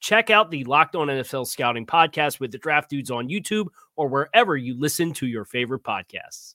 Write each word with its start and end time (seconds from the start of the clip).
Check 0.00 0.30
out 0.30 0.50
the 0.50 0.64
Locked 0.64 0.94
On 0.94 1.08
NFL 1.08 1.46
Scouting 1.46 1.86
podcast 1.86 2.38
with 2.38 2.52
the 2.52 2.58
draft 2.58 2.90
dudes 2.90 3.10
on 3.10 3.28
YouTube 3.28 3.66
or 3.96 4.08
wherever 4.08 4.56
you 4.56 4.78
listen 4.78 5.12
to 5.14 5.26
your 5.26 5.44
favorite 5.44 5.82
podcasts. 5.82 6.54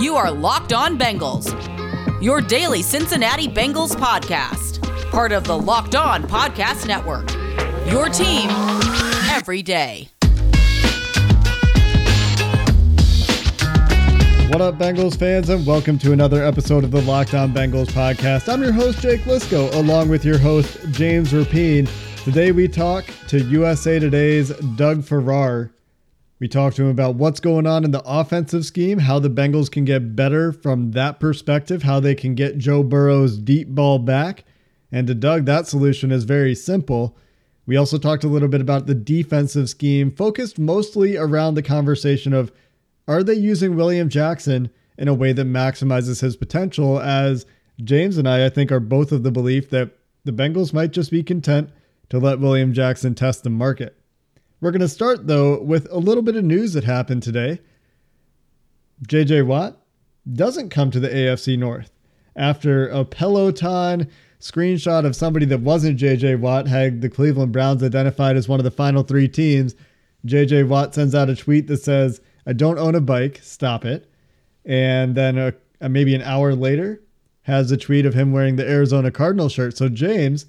You 0.00 0.16
are 0.16 0.30
Locked 0.30 0.72
On 0.72 0.98
Bengals, 0.98 1.52
your 2.22 2.40
daily 2.40 2.82
Cincinnati 2.82 3.48
Bengals 3.48 3.94
podcast, 3.94 4.82
part 5.10 5.32
of 5.32 5.44
the 5.44 5.56
Locked 5.56 5.94
On 5.94 6.24
Podcast 6.24 6.86
Network. 6.86 7.30
Your 7.90 8.08
team 8.08 8.50
every 9.30 9.62
day. 9.62 10.08
What 14.48 14.60
up, 14.60 14.78
Bengals 14.78 15.18
fans, 15.18 15.48
and 15.48 15.66
welcome 15.66 15.98
to 15.98 16.12
another 16.12 16.44
episode 16.44 16.84
of 16.84 16.90
the 16.90 17.02
Locked 17.02 17.34
On 17.34 17.52
Bengals 17.52 17.88
podcast. 17.88 18.52
I'm 18.52 18.62
your 18.62 18.72
host, 18.72 19.00
Jake 19.00 19.22
Liskow, 19.22 19.72
along 19.74 20.08
with 20.08 20.24
your 20.24 20.38
host, 20.38 20.78
James 20.92 21.32
Rapien. 21.32 21.88
Today, 22.26 22.50
we 22.50 22.66
talk 22.66 23.04
to 23.28 23.38
USA 23.38 24.00
Today's 24.00 24.48
Doug 24.74 25.04
Farrar. 25.04 25.70
We 26.40 26.48
talk 26.48 26.74
to 26.74 26.82
him 26.82 26.88
about 26.88 27.14
what's 27.14 27.38
going 27.38 27.68
on 27.68 27.84
in 27.84 27.92
the 27.92 28.02
offensive 28.04 28.66
scheme, 28.66 28.98
how 28.98 29.20
the 29.20 29.30
Bengals 29.30 29.70
can 29.70 29.84
get 29.84 30.16
better 30.16 30.50
from 30.50 30.90
that 30.90 31.20
perspective, 31.20 31.84
how 31.84 32.00
they 32.00 32.16
can 32.16 32.34
get 32.34 32.58
Joe 32.58 32.82
Burrow's 32.82 33.38
deep 33.38 33.68
ball 33.68 34.00
back. 34.00 34.44
And 34.90 35.06
to 35.06 35.14
Doug, 35.14 35.44
that 35.44 35.68
solution 35.68 36.10
is 36.10 36.24
very 36.24 36.56
simple. 36.56 37.16
We 37.64 37.76
also 37.76 37.96
talked 37.96 38.24
a 38.24 38.28
little 38.28 38.48
bit 38.48 38.60
about 38.60 38.86
the 38.86 38.94
defensive 38.96 39.70
scheme, 39.70 40.10
focused 40.10 40.58
mostly 40.58 41.16
around 41.16 41.54
the 41.54 41.62
conversation 41.62 42.32
of 42.32 42.50
are 43.06 43.22
they 43.22 43.34
using 43.34 43.76
William 43.76 44.08
Jackson 44.08 44.70
in 44.98 45.06
a 45.06 45.14
way 45.14 45.32
that 45.32 45.46
maximizes 45.46 46.22
his 46.22 46.34
potential? 46.34 46.98
As 46.98 47.46
James 47.84 48.18
and 48.18 48.28
I, 48.28 48.46
I 48.46 48.48
think, 48.48 48.72
are 48.72 48.80
both 48.80 49.12
of 49.12 49.22
the 49.22 49.30
belief 49.30 49.70
that 49.70 49.92
the 50.24 50.32
Bengals 50.32 50.72
might 50.72 50.90
just 50.90 51.12
be 51.12 51.22
content 51.22 51.70
to 52.10 52.18
let 52.18 52.40
William 52.40 52.72
Jackson 52.72 53.14
test 53.14 53.42
the 53.42 53.50
market. 53.50 53.96
We're 54.60 54.70
going 54.70 54.80
to 54.80 54.88
start, 54.88 55.26
though, 55.26 55.60
with 55.60 55.86
a 55.90 55.98
little 55.98 56.22
bit 56.22 56.36
of 56.36 56.44
news 56.44 56.72
that 56.72 56.84
happened 56.84 57.22
today. 57.22 57.60
JJ 59.06 59.46
Watt 59.46 59.76
doesn't 60.32 60.70
come 60.70 60.90
to 60.90 61.00
the 61.00 61.08
AFC 61.08 61.58
North. 61.58 61.92
After 62.34 62.88
a 62.88 63.04
Peloton 63.04 64.10
screenshot 64.40 65.04
of 65.04 65.16
somebody 65.16 65.46
that 65.46 65.60
wasn't 65.60 65.98
JJ 65.98 66.40
Watt 66.40 66.66
had 66.66 67.00
the 67.00 67.08
Cleveland 67.08 67.52
Browns 67.52 67.82
identified 67.82 68.36
as 68.36 68.48
one 68.48 68.60
of 68.60 68.64
the 68.64 68.70
final 68.70 69.02
three 69.02 69.28
teams, 69.28 69.74
JJ 70.26 70.68
Watt 70.68 70.94
sends 70.94 71.14
out 71.14 71.30
a 71.30 71.36
tweet 71.36 71.66
that 71.66 71.82
says, 71.82 72.20
I 72.46 72.52
don't 72.52 72.78
own 72.78 72.94
a 72.94 73.00
bike. 73.00 73.40
Stop 73.42 73.84
it. 73.84 74.10
And 74.64 75.14
then 75.14 75.38
a, 75.38 75.54
a, 75.80 75.88
maybe 75.88 76.14
an 76.14 76.22
hour 76.22 76.54
later, 76.54 77.02
has 77.42 77.70
a 77.70 77.76
tweet 77.76 78.06
of 78.06 78.14
him 78.14 78.32
wearing 78.32 78.56
the 78.56 78.68
Arizona 78.68 79.10
Cardinal 79.10 79.48
shirt. 79.48 79.76
So 79.76 79.88
James, 79.88 80.46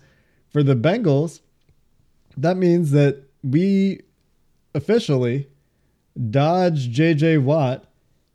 for 0.50 0.64
the 0.64 0.76
Bengals, 0.76 1.42
that 2.38 2.58
means 2.58 2.92
that 2.92 3.24
we 3.44 4.02
officially 4.74 5.48
dodge 6.30 6.90
JJ 6.96 7.44
Watt 7.44 7.86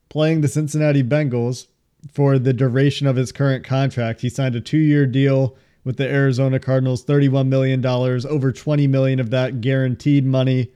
playing 0.08 0.40
the 0.40 0.48
Cincinnati 0.48 1.02
Bengals 1.02 1.66
for 2.12 2.38
the 2.38 2.52
duration 2.52 3.06
of 3.06 3.16
his 3.16 3.32
current 3.32 3.64
contract. 3.64 4.20
He 4.20 4.28
signed 4.28 4.56
a 4.56 4.60
two-year 4.60 5.06
deal 5.06 5.56
with 5.84 5.96
the 5.96 6.08
Arizona 6.08 6.58
Cardinals, 6.60 7.04
$31 7.04 7.48
million, 7.48 7.84
over 7.84 8.52
20 8.52 8.86
million 8.86 9.20
of 9.20 9.30
that 9.30 9.60
guaranteed 9.60 10.24
money 10.24 10.70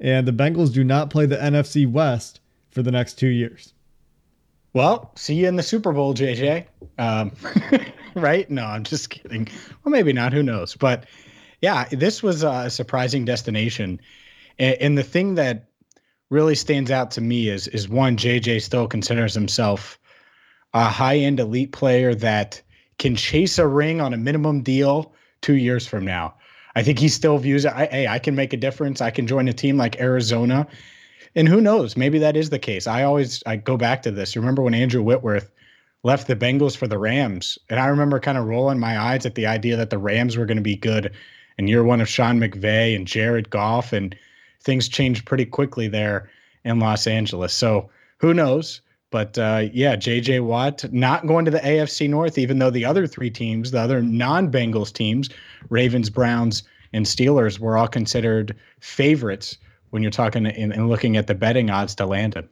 and 0.00 0.26
the 0.26 0.32
Bengals 0.32 0.72
do 0.72 0.82
not 0.82 1.10
play 1.10 1.26
the 1.26 1.36
NFC 1.36 1.90
West 1.90 2.40
for 2.70 2.82
the 2.82 2.90
next 2.90 3.14
two 3.14 3.28
years. 3.28 3.74
Well, 4.72 5.12
see 5.16 5.34
you 5.34 5.48
in 5.48 5.56
the 5.56 5.62
Super 5.62 5.92
Bowl, 5.92 6.14
JJ. 6.14 6.64
Um, 6.98 7.32
right? 8.14 8.48
No, 8.50 8.64
I'm 8.64 8.84
just 8.84 9.10
kidding. 9.10 9.48
Well, 9.84 9.90
maybe 9.92 10.12
not. 10.12 10.32
Who 10.32 10.42
knows? 10.42 10.74
But 10.76 11.04
yeah, 11.60 11.86
this 11.90 12.22
was 12.22 12.42
a 12.42 12.70
surprising 12.70 13.24
destination. 13.24 14.00
And, 14.58 14.96
the 14.96 15.02
thing 15.02 15.36
that 15.36 15.70
really 16.28 16.54
stands 16.54 16.90
out 16.90 17.10
to 17.12 17.20
me 17.20 17.48
is 17.48 17.66
is 17.68 17.88
one, 17.88 18.16
JJ 18.16 18.62
still 18.62 18.86
considers 18.86 19.34
himself 19.34 19.98
a 20.74 20.84
high 20.84 21.16
end 21.16 21.40
elite 21.40 21.72
player 21.72 22.14
that 22.14 22.60
can 22.98 23.16
chase 23.16 23.58
a 23.58 23.66
ring 23.66 24.00
on 24.00 24.14
a 24.14 24.18
minimum 24.18 24.62
deal 24.62 25.12
two 25.40 25.56
years 25.56 25.86
from 25.86 26.04
now. 26.04 26.34
I 26.76 26.82
think 26.82 26.98
he 26.98 27.08
still 27.08 27.38
views 27.38 27.64
it. 27.64 27.72
Hey, 27.72 28.06
I 28.06 28.18
can 28.18 28.34
make 28.34 28.52
a 28.52 28.58
difference. 28.58 29.00
I 29.00 29.10
can 29.10 29.26
join 29.26 29.48
a 29.48 29.52
team 29.52 29.76
like 29.76 30.00
Arizona, 30.00 30.66
and 31.34 31.48
who 31.48 31.60
knows? 31.60 31.96
Maybe 31.96 32.18
that 32.18 32.36
is 32.36 32.50
the 32.50 32.58
case. 32.58 32.86
I 32.86 33.02
always 33.02 33.42
I 33.46 33.56
go 33.56 33.76
back 33.76 34.02
to 34.02 34.10
this. 34.10 34.36
Remember 34.36 34.62
when 34.62 34.74
Andrew 34.74 35.02
Whitworth 35.02 35.50
left 36.02 36.28
the 36.28 36.36
Bengals 36.36 36.76
for 36.76 36.86
the 36.86 36.98
Rams, 36.98 37.58
and 37.68 37.80
I 37.80 37.86
remember 37.86 38.20
kind 38.20 38.38
of 38.38 38.46
rolling 38.46 38.78
my 38.78 38.98
eyes 38.98 39.26
at 39.26 39.34
the 39.34 39.46
idea 39.46 39.76
that 39.76 39.90
the 39.90 39.98
Rams 39.98 40.36
were 40.36 40.46
going 40.46 40.56
to 40.56 40.62
be 40.62 40.76
good 40.76 41.12
in 41.60 41.68
year 41.68 41.84
one 41.84 42.00
of 42.00 42.08
Sean 42.08 42.40
McVay 42.40 42.96
and 42.96 43.06
Jared 43.06 43.50
Goff, 43.50 43.92
and 43.92 44.16
things 44.62 44.88
changed 44.88 45.26
pretty 45.26 45.44
quickly 45.44 45.88
there 45.88 46.30
in 46.64 46.80
Los 46.80 47.06
Angeles. 47.06 47.52
So 47.52 47.90
who 48.16 48.32
knows? 48.32 48.80
But 49.10 49.36
uh, 49.36 49.68
yeah, 49.70 49.94
JJ 49.94 50.42
Watt 50.42 50.90
not 50.90 51.26
going 51.26 51.44
to 51.44 51.50
the 51.50 51.58
AFC 51.58 52.08
North, 52.08 52.38
even 52.38 52.60
though 52.60 52.70
the 52.70 52.86
other 52.86 53.06
three 53.06 53.28
teams, 53.28 53.72
the 53.72 53.80
other 53.80 54.00
non 54.00 54.50
Bengals 54.50 54.90
teams, 54.90 55.28
Ravens, 55.68 56.08
Browns, 56.08 56.62
and 56.94 57.04
Steelers, 57.04 57.58
were 57.58 57.76
all 57.76 57.88
considered 57.88 58.56
favorites 58.80 59.58
when 59.90 60.00
you're 60.00 60.10
talking 60.10 60.46
and 60.46 60.88
looking 60.88 61.18
at 61.18 61.26
the 61.26 61.34
betting 61.34 61.68
odds 61.68 61.94
to 61.96 62.06
land 62.06 62.34
him. 62.34 62.48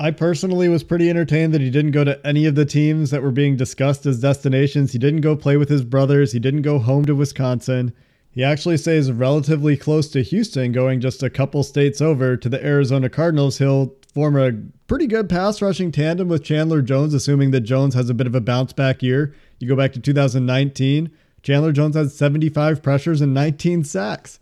I 0.00 0.10
personally 0.10 0.68
was 0.68 0.82
pretty 0.82 1.08
entertained 1.08 1.54
that 1.54 1.60
he 1.60 1.70
didn't 1.70 1.92
go 1.92 2.02
to 2.02 2.26
any 2.26 2.46
of 2.46 2.56
the 2.56 2.64
teams 2.64 3.10
that 3.10 3.22
were 3.22 3.30
being 3.30 3.56
discussed 3.56 4.06
as 4.06 4.18
destinations. 4.18 4.90
He 4.90 4.98
didn't 4.98 5.20
go 5.20 5.36
play 5.36 5.56
with 5.56 5.68
his 5.68 5.84
brothers. 5.84 6.32
He 6.32 6.40
didn't 6.40 6.62
go 6.62 6.80
home 6.80 7.04
to 7.04 7.14
Wisconsin. 7.14 7.92
He 8.32 8.44
actually 8.44 8.76
stays 8.76 9.10
relatively 9.10 9.76
close 9.76 10.08
to 10.10 10.22
Houston, 10.22 10.72
going 10.72 11.00
just 11.00 11.22
a 11.22 11.30
couple 11.30 11.62
states 11.62 12.00
over 12.00 12.36
to 12.36 12.48
the 12.48 12.64
Arizona 12.64 13.08
Cardinals. 13.08 13.58
He'll 13.58 13.94
form 14.14 14.36
a 14.36 14.52
pretty 14.86 15.06
good 15.06 15.28
pass 15.28 15.60
rushing 15.60 15.90
tandem 15.90 16.28
with 16.28 16.44
Chandler 16.44 16.80
Jones, 16.80 17.12
assuming 17.12 17.50
that 17.50 17.62
Jones 17.62 17.94
has 17.94 18.08
a 18.08 18.14
bit 18.14 18.28
of 18.28 18.34
a 18.34 18.40
bounce 18.40 18.72
back 18.72 19.02
year. 19.02 19.34
You 19.58 19.68
go 19.68 19.76
back 19.76 19.92
to 19.92 20.00
2019, 20.00 21.10
Chandler 21.42 21.72
Jones 21.72 21.96
had 21.96 22.10
75 22.10 22.82
pressures 22.82 23.20
and 23.20 23.34
19 23.34 23.84
sacks. 23.84 24.38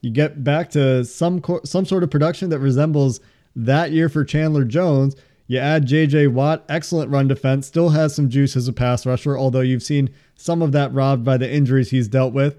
You 0.00 0.10
get 0.10 0.44
back 0.44 0.70
to 0.70 1.04
some 1.04 1.42
some 1.64 1.84
sort 1.84 2.04
of 2.04 2.10
production 2.10 2.50
that 2.50 2.60
resembles 2.60 3.20
that 3.56 3.90
year 3.90 4.08
for 4.08 4.24
Chandler 4.24 4.64
Jones. 4.64 5.16
You 5.48 5.58
add 5.58 5.86
JJ 5.86 6.32
Watt, 6.32 6.64
excellent 6.68 7.10
run 7.10 7.28
defense, 7.28 7.66
still 7.66 7.90
has 7.90 8.14
some 8.14 8.28
juice 8.28 8.56
as 8.56 8.68
a 8.68 8.72
pass 8.72 9.06
rusher, 9.06 9.36
although 9.36 9.60
you've 9.60 9.82
seen 9.82 10.10
some 10.34 10.62
of 10.62 10.72
that 10.72 10.92
robbed 10.92 11.24
by 11.24 11.36
the 11.36 11.50
injuries 11.50 11.90
he's 11.90 12.08
dealt 12.08 12.32
with. 12.32 12.56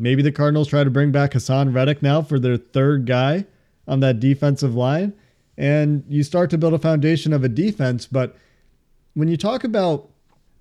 Maybe 0.00 0.22
the 0.22 0.32
Cardinals 0.32 0.68
try 0.68 0.82
to 0.82 0.90
bring 0.90 1.12
back 1.12 1.32
Haason 1.32 1.74
Reddick 1.74 2.02
now 2.02 2.22
for 2.22 2.38
their 2.38 2.56
third 2.56 3.06
guy 3.06 3.44
on 3.86 4.00
that 4.00 4.18
defensive 4.18 4.74
line 4.74 5.12
and 5.60 6.04
you 6.08 6.22
start 6.22 6.48
to 6.48 6.58
build 6.58 6.72
a 6.72 6.78
foundation 6.78 7.34
of 7.34 7.44
a 7.44 7.48
defense. 7.48 8.06
But 8.06 8.34
when 9.12 9.28
you 9.28 9.36
talk 9.36 9.62
about 9.62 10.08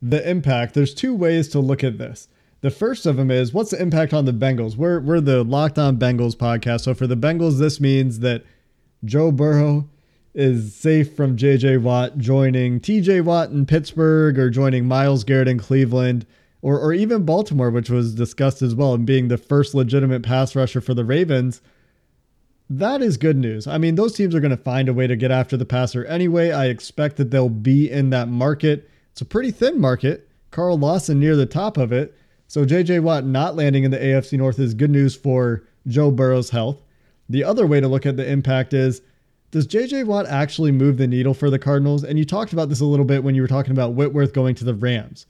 the 0.02 0.30
impact, 0.30 0.74
there's 0.74 0.94
two 0.94 1.16
ways 1.16 1.48
to 1.50 1.60
look 1.60 1.86
at 1.86 1.98
this. 1.98 2.28
The 2.60 2.70
first 2.70 3.06
of 3.06 3.16
them 3.16 3.32
is 3.32 3.54
what's 3.54 3.72
the 3.72 3.82
impact 3.82 4.14
on 4.14 4.26
the 4.26 4.34
Bengals? 4.34 4.76
We're, 4.76 5.00
we're 5.00 5.22
the 5.22 5.46
Locked 5.46 5.80
On 5.80 5.98
Bengals 5.98 6.36
podcast. 6.36 6.82
So 6.82 6.94
for 6.94 7.08
the 7.08 7.16
Bengals, 7.16 7.60
this 7.60 7.80
means 7.80 8.20
that 8.20 8.44
Joe 9.06 9.32
Burrow 9.32 9.88
is 10.34 10.76
safe 10.76 11.16
from 11.16 11.38
JJ 11.38 11.82
Watt 11.82 12.18
joining 12.18 12.82
TJ 12.82 13.24
Watt 13.24 13.52
in 13.52 13.66
Pittsburgh 13.66 14.38
or 14.38 14.50
joining 14.50 14.86
Myles 14.86 15.24
Garrett 15.24 15.48
in 15.48 15.58
Cleveland 15.58 16.26
or, 16.62 16.80
or 16.80 16.94
even 16.94 17.26
Baltimore, 17.26 17.70
which 17.70 17.90
was 17.90 18.16
discussed 18.16 18.62
as 18.62 18.76
well, 18.76 18.94
and 18.94 19.06
being 19.06 19.28
the 19.28 19.38
first 19.38 19.74
legitimate 19.74 20.24
pass 20.24 20.56
rusher 20.56 20.82
for 20.82 20.94
the 20.94 21.06
Ravens 21.06 21.62
that 22.70 23.02
is 23.02 23.18
good 23.18 23.38
news. 23.38 23.66
I 23.66 23.78
mean, 23.78 23.96
those 23.96 24.14
teams 24.14 24.36
are 24.36 24.40
going 24.40 24.56
to 24.56 24.58
find 24.58 24.88
a 24.88 24.94
way 24.94 25.08
to 25.08 25.16
get 25.16 25.32
after 25.32 25.58
the 25.58 25.66
passer 25.66 26.06
anyway. 26.06 26.52
I 26.52 26.68
expect 26.68 27.18
that 27.18 27.32
they'll 27.32 27.50
be 27.50 27.90
in 27.90 28.12
that 28.12 28.28
market. 28.28 28.90
It's 29.12 29.22
a 29.22 29.26
pretty 29.26 29.52
thin 29.52 29.80
market. 29.80 30.30
Carl 30.52 30.78
Lawson 30.78 31.20
near 31.20 31.36
the 31.36 31.48
top 31.48 31.78
of 31.78 31.92
it. 31.92 32.16
So 32.48 32.66
JJ 32.66 33.02
Watt 33.02 33.26
not 33.26 33.56
landing 33.56 33.84
in 33.84 33.92
the 33.92 33.98
AFC 33.98 34.38
North 34.38 34.60
is 34.60 34.74
good 34.74 34.92
news 34.92 35.16
for 35.16 35.64
Joe 35.88 36.12
Burrow's 36.12 36.52
health. 36.52 36.82
The 37.28 37.44
other 37.44 37.66
way 37.66 37.80
to 37.80 37.88
look 37.88 38.06
at 38.06 38.18
the 38.18 38.30
impact 38.30 38.74
is 38.74 39.02
does 39.52 39.68
JJ 39.68 40.06
Watt 40.06 40.28
actually 40.28 40.72
move 40.72 40.98
the 40.98 41.08
needle 41.08 41.34
for 41.34 41.50
the 41.50 41.60
Cardinals? 41.60 42.04
And 42.04 42.20
you 42.20 42.26
talked 42.26 42.54
about 42.54 42.70
this 42.70 42.82
a 42.82 42.86
little 42.86 43.06
bit 43.06 43.24
when 43.24 43.34
you 43.34 43.42
were 43.42 43.48
talking 43.48 43.72
about 43.72 43.94
Whitworth 43.94 44.34
going 44.34 44.54
to 44.56 44.64
the 44.64 44.76
Rams. 44.76 45.26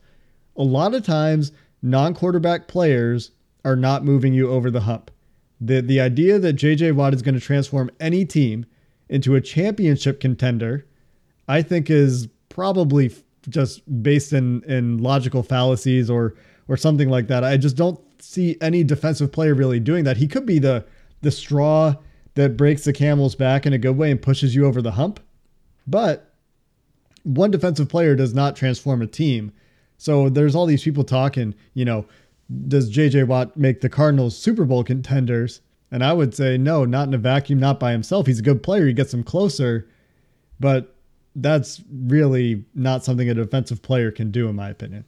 A 0.60 0.62
lot 0.62 0.94
of 0.94 1.02
times, 1.02 1.52
non 1.80 2.12
quarterback 2.12 2.68
players 2.68 3.30
are 3.64 3.76
not 3.76 4.04
moving 4.04 4.34
you 4.34 4.50
over 4.50 4.70
the 4.70 4.82
hump. 4.82 5.10
The, 5.58 5.80
the 5.80 6.00
idea 6.00 6.38
that 6.38 6.56
JJ 6.56 6.94
Watt 6.94 7.14
is 7.14 7.22
going 7.22 7.34
to 7.34 7.40
transform 7.40 7.90
any 7.98 8.26
team 8.26 8.66
into 9.08 9.34
a 9.34 9.40
championship 9.40 10.20
contender, 10.20 10.86
I 11.48 11.62
think 11.62 11.88
is 11.88 12.28
probably 12.50 13.10
just 13.48 14.02
based 14.02 14.34
in, 14.34 14.62
in 14.64 14.98
logical 14.98 15.42
fallacies 15.42 16.10
or 16.10 16.36
or 16.68 16.76
something 16.76 17.08
like 17.08 17.28
that. 17.28 17.42
I 17.42 17.56
just 17.56 17.76
don't 17.76 17.98
see 18.22 18.58
any 18.60 18.84
defensive 18.84 19.32
player 19.32 19.54
really 19.54 19.80
doing 19.80 20.04
that. 20.04 20.18
He 20.18 20.28
could 20.28 20.44
be 20.44 20.58
the 20.58 20.84
the 21.22 21.30
straw 21.30 21.94
that 22.34 22.58
breaks 22.58 22.84
the 22.84 22.92
camel's 22.92 23.34
back 23.34 23.64
in 23.64 23.72
a 23.72 23.78
good 23.78 23.96
way 23.96 24.10
and 24.10 24.20
pushes 24.20 24.54
you 24.54 24.66
over 24.66 24.82
the 24.82 24.92
hump. 24.92 25.20
But 25.86 26.34
one 27.22 27.50
defensive 27.50 27.88
player 27.88 28.14
does 28.14 28.34
not 28.34 28.56
transform 28.56 29.00
a 29.00 29.06
team. 29.06 29.52
So 30.00 30.30
there's 30.30 30.54
all 30.54 30.64
these 30.64 30.82
people 30.82 31.04
talking, 31.04 31.54
you 31.74 31.84
know, 31.84 32.06
does 32.68 32.90
JJ 32.90 33.26
Watt 33.26 33.54
make 33.54 33.82
the 33.82 33.90
Cardinals 33.90 34.34
Super 34.34 34.64
Bowl 34.64 34.82
contenders? 34.82 35.60
And 35.90 36.02
I 36.02 36.14
would 36.14 36.34
say 36.34 36.56
no, 36.56 36.86
not 36.86 37.08
in 37.08 37.12
a 37.12 37.18
vacuum, 37.18 37.60
not 37.60 37.78
by 37.78 37.92
himself. 37.92 38.26
He's 38.26 38.38
a 38.38 38.42
good 38.42 38.62
player, 38.62 38.86
he 38.86 38.94
gets 38.94 39.10
them 39.10 39.22
closer, 39.22 39.86
but 40.58 40.96
that's 41.36 41.82
really 41.92 42.64
not 42.74 43.04
something 43.04 43.28
a 43.28 43.34
defensive 43.34 43.82
player 43.82 44.10
can 44.10 44.30
do, 44.30 44.48
in 44.48 44.56
my 44.56 44.70
opinion. 44.70 45.04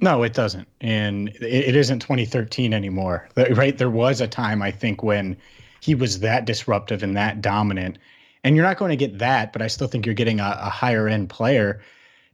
No, 0.00 0.24
it 0.24 0.34
doesn't. 0.34 0.66
And 0.80 1.28
it, 1.40 1.76
isn't 1.76 2.00
2013 2.00 2.74
anymore. 2.74 3.28
Right? 3.36 3.78
There 3.78 3.88
was 3.88 4.20
a 4.20 4.26
time, 4.26 4.62
I 4.62 4.72
think, 4.72 5.04
when 5.04 5.36
he 5.80 5.94
was 5.94 6.18
that 6.20 6.44
disruptive 6.44 7.04
and 7.04 7.16
that 7.16 7.40
dominant. 7.40 7.98
And 8.42 8.56
you're 8.56 8.64
not 8.64 8.78
going 8.78 8.90
to 8.90 8.96
get 8.96 9.18
that, 9.18 9.52
but 9.52 9.62
I 9.62 9.68
still 9.68 9.86
think 9.86 10.06
you're 10.06 10.14
getting 10.16 10.40
a, 10.40 10.58
a 10.60 10.70
higher 10.70 11.06
end 11.06 11.28
player. 11.28 11.80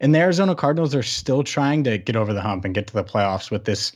And 0.02 0.14
the 0.14 0.18
Arizona 0.18 0.54
Cardinals 0.54 0.94
are 0.94 1.02
still 1.02 1.44
trying 1.44 1.84
to 1.84 1.96
get 1.96 2.16
over 2.16 2.34
the 2.34 2.42
hump 2.42 2.64
and 2.64 2.74
get 2.74 2.88
to 2.88 2.92
the 2.92 3.04
playoffs 3.04 3.50
with 3.50 3.64
this 3.64 3.92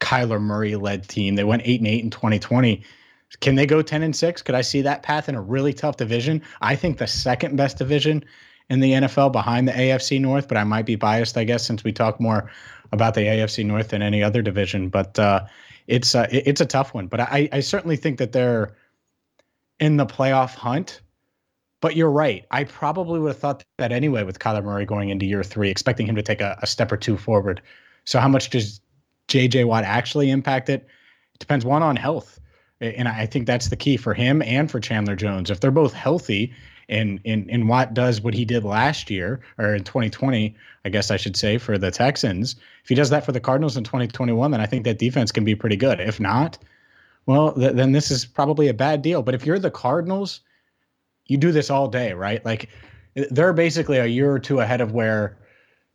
Kyler 0.00 0.40
Murray 0.40 0.74
led 0.74 1.06
team. 1.06 1.34
They 1.34 1.44
went 1.44 1.62
eight 1.64 1.80
and 1.80 1.86
eight 1.86 2.02
in 2.02 2.10
2020. 2.10 2.82
Can 3.40 3.54
they 3.54 3.66
go 3.66 3.82
10 3.82 4.02
and 4.02 4.16
six? 4.16 4.42
Could 4.42 4.54
I 4.54 4.62
see 4.62 4.80
that 4.82 5.02
path 5.02 5.28
in 5.28 5.34
a 5.34 5.42
really 5.42 5.72
tough 5.72 5.98
division? 5.98 6.42
I 6.62 6.76
think 6.76 6.98
the 6.98 7.06
second 7.06 7.56
best 7.56 7.78
division 7.78 8.24
in 8.70 8.80
the 8.80 8.92
NFL 8.92 9.32
behind 9.32 9.68
the 9.68 9.72
AFC 9.72 10.20
North, 10.20 10.48
but 10.48 10.56
I 10.56 10.64
might 10.64 10.86
be 10.86 10.96
biased, 10.96 11.36
I 11.36 11.44
guess, 11.44 11.66
since 11.66 11.84
we 11.84 11.92
talk 11.92 12.20
more 12.20 12.50
about 12.92 13.14
the 13.14 13.22
AFC 13.22 13.66
North 13.66 13.88
than 13.88 14.02
any 14.02 14.22
other 14.22 14.40
division. 14.40 14.88
But 14.88 15.18
uh, 15.18 15.44
it's 15.86 16.14
uh, 16.14 16.26
it's 16.30 16.60
a 16.60 16.66
tough 16.66 16.94
one. 16.94 17.06
But 17.06 17.20
I, 17.20 17.48
I 17.52 17.60
certainly 17.60 17.96
think 17.96 18.18
that 18.18 18.32
they're 18.32 18.74
in 19.80 19.96
the 19.98 20.06
playoff 20.06 20.54
hunt. 20.54 21.02
But 21.84 21.96
you're 21.96 22.10
right. 22.10 22.46
I 22.50 22.64
probably 22.64 23.20
would 23.20 23.28
have 23.28 23.38
thought 23.38 23.62
that 23.76 23.92
anyway 23.92 24.22
with 24.22 24.38
Kyler 24.38 24.64
Murray 24.64 24.86
going 24.86 25.10
into 25.10 25.26
year 25.26 25.44
three, 25.44 25.68
expecting 25.68 26.06
him 26.06 26.16
to 26.16 26.22
take 26.22 26.40
a, 26.40 26.58
a 26.62 26.66
step 26.66 26.90
or 26.90 26.96
two 26.96 27.18
forward. 27.18 27.60
So 28.04 28.18
how 28.18 28.28
much 28.28 28.48
does 28.48 28.80
JJ 29.28 29.66
Watt 29.66 29.84
actually 29.84 30.30
impact 30.30 30.70
it? 30.70 30.86
It 31.34 31.40
depends 31.40 31.66
one 31.66 31.82
on 31.82 31.96
health. 31.96 32.40
And 32.80 33.06
I 33.06 33.26
think 33.26 33.46
that's 33.46 33.68
the 33.68 33.76
key 33.76 33.98
for 33.98 34.14
him 34.14 34.40
and 34.40 34.70
for 34.70 34.80
Chandler 34.80 35.14
Jones. 35.14 35.50
If 35.50 35.60
they're 35.60 35.70
both 35.70 35.92
healthy 35.92 36.54
and 36.88 37.20
and 37.26 37.50
and 37.50 37.68
Watt 37.68 37.92
does 37.92 38.22
what 38.22 38.32
he 38.32 38.46
did 38.46 38.64
last 38.64 39.10
year 39.10 39.42
or 39.58 39.74
in 39.74 39.84
2020, 39.84 40.56
I 40.86 40.88
guess 40.88 41.10
I 41.10 41.18
should 41.18 41.36
say 41.36 41.58
for 41.58 41.76
the 41.76 41.90
Texans. 41.90 42.56
If 42.82 42.88
he 42.88 42.94
does 42.94 43.10
that 43.10 43.26
for 43.26 43.32
the 43.32 43.40
Cardinals 43.40 43.76
in 43.76 43.84
2021, 43.84 44.52
then 44.52 44.60
I 44.62 44.64
think 44.64 44.84
that 44.84 44.98
defense 44.98 45.30
can 45.30 45.44
be 45.44 45.54
pretty 45.54 45.76
good. 45.76 46.00
If 46.00 46.18
not, 46.18 46.56
well, 47.26 47.52
th- 47.52 47.74
then 47.74 47.92
this 47.92 48.10
is 48.10 48.24
probably 48.24 48.68
a 48.68 48.74
bad 48.74 49.02
deal. 49.02 49.22
But 49.22 49.34
if 49.34 49.44
you're 49.44 49.58
the 49.58 49.70
Cardinals, 49.70 50.40
you 51.26 51.36
do 51.36 51.52
this 51.52 51.70
all 51.70 51.88
day, 51.88 52.12
right? 52.12 52.44
Like 52.44 52.68
they're 53.14 53.52
basically 53.52 53.98
a 53.98 54.06
year 54.06 54.30
or 54.30 54.38
two 54.38 54.60
ahead 54.60 54.80
of 54.80 54.92
where, 54.92 55.36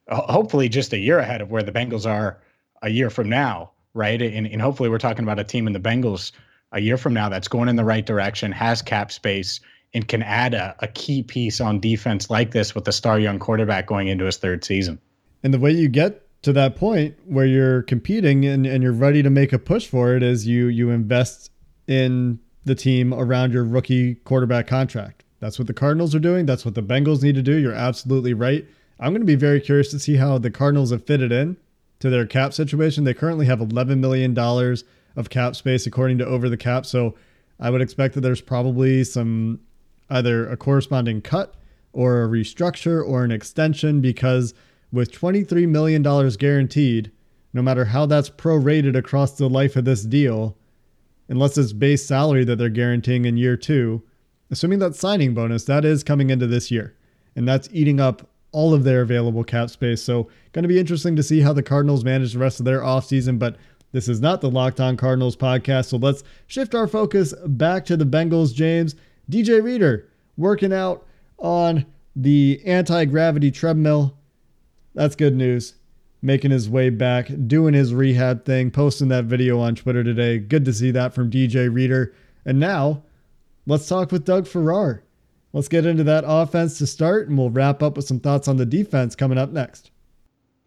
hopefully, 0.10 0.70
just 0.70 0.94
a 0.94 0.98
year 0.98 1.20
ahead 1.20 1.42
of 1.42 1.52
where 1.52 1.64
the 1.64 1.72
Bengals 1.72 2.06
are 2.06 2.40
a 2.82 2.90
year 2.90 3.10
from 3.10 3.30
now, 3.30 3.72
right? 3.94 4.22
And, 4.22 4.48
and 4.48 4.62
hopefully, 4.62 4.90
we're 4.90 4.98
talking 4.98 5.24
about 5.24 5.40
a 5.40 5.44
team 5.44 5.68
in 5.68 5.74
the 5.74 5.80
Bengals 5.80 6.32
a 6.72 6.82
year 6.82 6.98
from 6.98 7.14
now 7.14 7.30
that's 7.30 7.48
going 7.48 7.70
in 7.70 7.76
the 7.76 7.84
right 7.84 8.06
direction, 8.06 8.52
has 8.52 8.82
cap 8.82 9.12
space, 9.12 9.60
and 9.94 10.08
can 10.08 10.22
add 10.22 10.54
a, 10.54 10.76
a 10.80 10.88
key 10.88 11.24
piece 11.24 11.60
on 11.60 11.80
defense 11.80 12.30
like 12.30 12.52
this 12.52 12.76
with 12.76 12.88
a 12.88 12.92
star 12.92 13.20
young 13.20 13.40
quarterback 13.40 13.88
going 13.88 14.08
into 14.08 14.26
his 14.26 14.38
third 14.38 14.64
season. 14.64 15.00
And 15.44 15.54
the 15.54 15.60
way 15.60 15.72
you 15.72 15.90
get 15.90 16.26
to 16.44 16.54
that 16.54 16.76
point 16.76 17.16
where 17.26 17.46
you're 17.46 17.82
competing 17.84 18.46
and, 18.46 18.66
and 18.66 18.84
you're 18.84 18.94
ready 18.94 19.24
to 19.24 19.30
make 19.30 19.52
a 19.52 19.60
push 19.60 19.88
for 19.88 20.16
it 20.16 20.24
is 20.24 20.48
you 20.48 20.68
you 20.68 20.90
invest 20.90 21.52
in 21.88 22.40
the 22.66 22.76
team 22.76 23.14
around 23.14 23.54
your 23.54 23.64
rookie 23.64 24.16
quarterback 24.16 24.68
contract. 24.68 25.24
That's 25.40 25.58
what 25.58 25.68
the 25.68 25.74
Cardinals 25.74 26.14
are 26.14 26.20
doing. 26.20 26.46
That's 26.46 26.66
what 26.66 26.76
the 26.76 26.84
Bengals 26.84 27.24
need 27.24 27.36
to 27.36 27.42
do. 27.42 27.56
You're 27.58 27.74
absolutely 27.74 28.34
right. 28.34 28.66
I'm 29.00 29.12
going 29.12 29.22
to 29.22 29.26
be 29.26 29.36
very 29.36 29.62
curious 29.62 29.90
to 29.92 30.00
see 30.00 30.18
how 30.18 30.38
the 30.38 30.52
Cardinals 30.52 30.92
have 30.92 31.06
fitted 31.06 31.32
in 31.32 31.58
to 32.00 32.10
their 32.10 32.26
cap 32.26 32.54
situation. 32.54 33.06
They 33.06 33.14
currently 33.14 33.46
have 33.46 33.60
$11 33.60 34.00
million 34.00 34.38
of 34.38 35.30
cap 35.30 35.56
space 35.56 35.88
according 35.88 36.18
to 36.18 36.26
Over 36.26 36.50
the 36.50 36.58
Cap. 36.58 36.86
So 36.86 37.16
I 37.60 37.70
would 37.70 37.82
expect 37.82 38.16
that 38.16 38.22
there's 38.22 38.42
probably 38.42 39.04
some 39.04 39.62
either 40.10 40.50
a 40.50 40.58
corresponding 40.58 41.22
cut 41.22 41.56
or 41.94 42.24
a 42.24 42.28
restructure 42.28 43.06
or 43.06 43.24
an 43.24 43.32
extension 43.32 44.02
because 44.02 44.54
with 44.92 45.12
$23 45.12 45.68
million 45.68 46.02
guaranteed, 46.38 47.12
no 47.54 47.62
matter 47.62 47.86
how 47.86 48.06
that's 48.06 48.30
prorated 48.30 48.96
across 48.96 49.38
the 49.38 49.50
life 49.50 49.76
of 49.76 49.86
this 49.86 50.04
deal, 50.04 50.58
unless 51.30 51.58
it's 51.58 51.72
base 51.72 52.06
salary 52.06 52.44
that 52.44 52.58
they're 52.58 52.70
guaranteeing 52.70 53.26
in 53.26 53.38
year 53.38 53.56
two, 53.56 54.04
assuming 54.52 54.80
that 54.80 54.96
signing 54.96 55.34
bonus, 55.34 55.64
that 55.66 55.86
is 55.86 56.04
coming 56.04 56.30
into 56.30 56.48
this 56.48 56.70
year. 56.72 56.96
And 57.36 57.48
that's 57.48 57.70
eating 57.72 58.00
up 58.00 58.28
all 58.52 58.74
of 58.74 58.84
their 58.84 59.02
available 59.02 59.44
cap 59.44 59.70
space. 59.70 60.02
So, 60.02 60.28
going 60.52 60.64
to 60.64 60.70
be 60.70 60.80
interesting 60.80 61.16
to 61.16 61.24
see 61.24 61.42
how 61.42 61.54
the 61.54 61.64
Cardinals 61.64 62.04
manage 62.04 62.34
the 62.34 62.40
rest 62.40 62.60
of 62.60 62.66
their 62.66 62.82
offseason. 62.82 63.38
But 63.38 63.58
this 63.92 64.08
is 64.08 64.20
not 64.20 64.42
the 64.42 64.50
Locked 64.50 64.80
On 64.80 64.98
Cardinals 64.98 65.36
podcast. 65.36 65.86
So, 65.86 65.98
let's 65.98 66.24
shift 66.48 66.74
our 66.76 66.88
focus 66.88 67.34
back 67.46 67.86
to 67.86 67.96
the 67.96 68.06
Bengals, 68.06 68.54
James. 68.54 68.96
DJ 69.30 69.64
Reader 69.64 70.08
working 70.38 70.74
out 70.74 71.06
on 71.38 71.86
the 72.16 72.62
anti 72.66 73.06
gravity 73.06 73.52
treadmill. 73.52 74.18
That's 74.96 75.16
good 75.16 75.36
news. 75.36 75.76
Making 76.22 76.52
his 76.52 76.70
way 76.70 76.90
back, 76.90 77.30
doing 77.48 77.74
his 77.74 77.94
rehab 77.94 78.44
thing, 78.44 78.72
posting 78.72 79.08
that 79.08 79.26
video 79.26 79.60
on 79.60 79.76
Twitter 79.76 80.04
today. 80.04 80.38
Good 80.38 80.66
to 80.66 80.74
see 80.74 80.92
that 80.92 81.14
from 81.14 81.32
DJ 81.32 81.74
Reader. 81.74 82.14
And 82.46 82.60
now, 82.60 83.04
let's 83.66 83.88
talk 83.88 84.12
with 84.12 84.26
Doug 84.26 84.46
Farrar. 84.46 85.04
Let's 85.54 85.70
get 85.70 85.86
into 85.86 86.04
that 86.04 86.26
offense 86.28 86.78
to 86.78 86.88
start, 86.88 87.30
and 87.30 87.38
we'll 87.38 87.50
wrap 87.50 87.82
up 87.82 87.96
with 87.96 88.06
some 88.06 88.20
thoughts 88.20 88.48
on 88.48 88.58
the 88.58 88.66
defense 88.66 89.16
coming 89.16 89.38
up 89.38 89.52
next. 89.52 89.92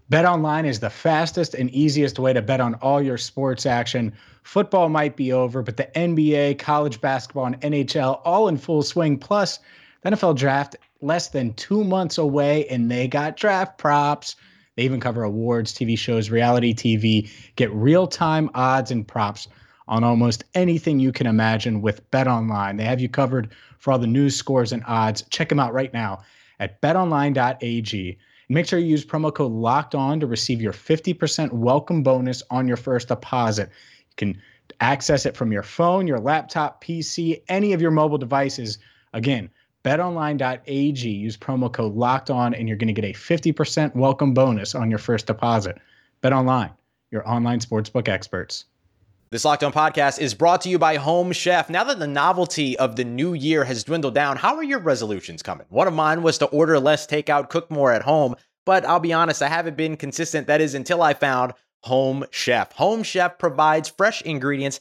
Bet 0.09 0.25
online 0.25 0.67
is 0.67 0.81
the 0.81 0.91
fastest 0.91 1.55
and 1.55 1.71
easiest 1.71 2.19
way 2.19 2.33
to 2.33 2.43
bet 2.43 2.61
on 2.61 2.75
all 2.77 3.01
your 3.01 3.17
sports 3.17 3.65
action. 3.65 4.13
Football 4.43 4.89
might 4.89 5.17
be 5.17 5.33
over, 5.33 5.63
but 5.63 5.77
the 5.77 5.89
NBA, 5.95 6.59
college 6.59 7.01
basketball, 7.01 7.47
and 7.47 7.61
NHL 7.61 8.21
all 8.25 8.49
in 8.49 8.57
full 8.57 8.83
swing. 8.83 9.19
Plus, 9.19 9.61
the 10.03 10.11
NFL 10.11 10.37
draft 10.37 10.77
less 11.01 11.29
than 11.29 11.55
two 11.55 11.85
months 11.85 12.19
away, 12.19 12.67
and 12.67 12.91
they 12.91 13.07
got 13.07 13.37
draft 13.37 13.79
props. 13.79 14.37
They 14.77 14.85
even 14.85 15.01
cover 15.01 15.23
awards, 15.23 15.73
TV 15.73 15.99
shows, 15.99 16.31
reality 16.31 16.73
TV. 16.75 17.31
Get 17.57 17.73
real 17.73 18.07
time 18.07 18.51
odds 18.55 18.91
and 18.91 19.07
props 19.07 19.49
on 19.87 20.05
almost 20.05 20.45
anything 20.55 20.99
you 20.99 21.13
can 21.13 21.27
imagine 21.27 21.83
with 21.83 22.11
Bet 22.11 22.27
Online. 22.27 22.77
They 22.77 22.85
have 22.85 23.01
you 23.01 23.09
covered 23.09 23.53
for 23.79 23.93
all 23.93 23.99
the 23.99 24.07
news, 24.07 24.35
scores, 24.35 24.73
and 24.73 24.83
odds. 24.87 25.23
Check 25.31 25.49
them 25.49 25.61
out 25.61 25.75
right 25.75 25.93
now 25.93 26.23
at 26.59 26.81
betonline.ag. 26.81 28.19
Make 28.49 28.67
sure 28.67 28.79
you 28.79 28.87
use 28.87 29.05
promo 29.05 29.35
code 29.35 29.53
locked 29.53 29.95
on 29.95 30.21
to 30.21 30.27
receive 30.27 30.63
your 30.63 30.73
50% 30.73 31.53
welcome 31.53 32.03
bonus 32.03 32.43
on 32.51 32.67
your 32.67 32.77
first 32.77 33.09
deposit. 33.09 33.69
You 34.11 34.15
can 34.17 34.43
access 34.81 35.27
it 35.27 35.37
from 35.37 35.53
your 35.53 35.63
phone, 35.63 36.07
your 36.07 36.21
laptop, 36.21 36.83
PC, 36.83 37.43
any 37.49 37.73
of 37.73 37.83
your 37.83 37.91
mobile 37.91 38.19
devices. 38.19 38.79
Again, 39.13 39.51
betonline.ag. 39.85 41.09
Use 41.09 41.37
promo 41.37 41.73
code 41.73 41.95
locked 41.95 42.31
on, 42.31 42.55
and 42.55 42.69
you're 42.69 42.77
going 42.77 42.95
to 42.95 43.01
get 43.01 43.05
a 43.05 43.19
50% 43.19 43.95
welcome 43.95 44.35
bonus 44.35 44.75
on 44.75 44.91
your 44.91 44.99
first 44.99 45.27
deposit. 45.27 45.79
BetOnline, 46.23 46.73
your 47.11 47.29
online 47.29 47.61
sportsbook 47.61 48.09
experts. 48.09 48.67
This 49.31 49.47
Locked 49.47 49.65
On 49.65 49.73
podcast 49.73 50.21
is 50.21 50.35
brought 50.35 50.61
to 50.61 50.69
you 50.69 50.79
by 50.79 50.97
Home 50.97 51.33
Chef. 51.33 51.71
Now 51.71 51.85
that 51.85 51.99
the 51.99 52.07
novelty 52.07 52.79
of 52.79 52.97
the 52.97 53.05
new 53.05 53.33
year 53.33 53.65
has 53.65 53.83
dwindled 53.83 54.15
down, 54.15 54.37
how 54.37 54.57
are 54.57 54.63
your 54.63 54.79
resolutions 54.79 55.43
coming? 55.43 55.65
One 55.71 55.89
of 55.89 55.95
mine 55.95 56.23
was 56.23 56.37
to 56.39 56.47
order 56.47 56.79
less 56.79 57.07
takeout, 57.07 57.49
cook 57.49 57.71
more 57.71 57.93
at 57.93 58.03
home, 58.03 58.37
but 58.67 58.85
I'll 58.85 59.01
be 59.01 59.15
honest, 59.15 59.41
I 59.41 59.49
haven't 59.49 59.79
been 59.79 59.97
consistent. 59.97 60.49
That 60.49 60.61
is 60.61 60.75
until 60.75 61.03
I 61.03 61.15
found 61.15 61.55
Home 61.85 62.27
Chef. 62.31 62.73
Home 62.73 63.03
Chef 63.03 63.39
provides 63.39 63.89
fresh 63.89 64.21
ingredients 64.21 64.81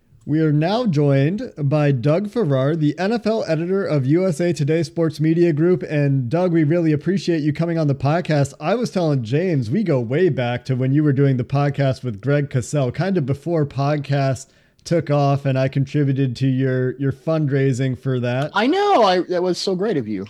We 0.23 0.39
are 0.41 0.53
now 0.53 0.85
joined 0.85 1.51
by 1.57 1.91
Doug 1.91 2.29
Farrar, 2.29 2.75
the 2.75 2.93
NFL 2.99 3.49
editor 3.49 3.83
of 3.83 4.05
USA 4.05 4.53
Today 4.53 4.83
Sports 4.83 5.19
Media 5.19 5.51
Group. 5.51 5.81
And 5.81 6.29
Doug, 6.29 6.53
we 6.53 6.63
really 6.63 6.91
appreciate 6.91 7.41
you 7.41 7.51
coming 7.51 7.79
on 7.79 7.87
the 7.87 7.95
podcast. 7.95 8.53
I 8.59 8.75
was 8.75 8.91
telling 8.91 9.23
James, 9.23 9.71
we 9.71 9.81
go 9.81 9.99
way 9.99 10.29
back 10.29 10.63
to 10.65 10.75
when 10.75 10.93
you 10.93 11.03
were 11.03 11.11
doing 11.11 11.37
the 11.37 11.43
podcast 11.43 12.03
with 12.03 12.21
Greg 12.21 12.51
Cosell, 12.51 12.93
kind 12.93 13.17
of 13.17 13.25
before 13.25 13.65
podcasts 13.65 14.45
took 14.83 15.09
off, 15.09 15.43
and 15.43 15.57
I 15.57 15.67
contributed 15.67 16.35
to 16.35 16.47
your 16.47 16.91
your 16.99 17.11
fundraising 17.11 17.97
for 17.97 18.19
that. 18.19 18.51
I 18.53 18.67
know. 18.67 19.01
I 19.01 19.21
that 19.21 19.41
was 19.41 19.57
so 19.57 19.75
great 19.75 19.97
of 19.97 20.07
you. 20.07 20.27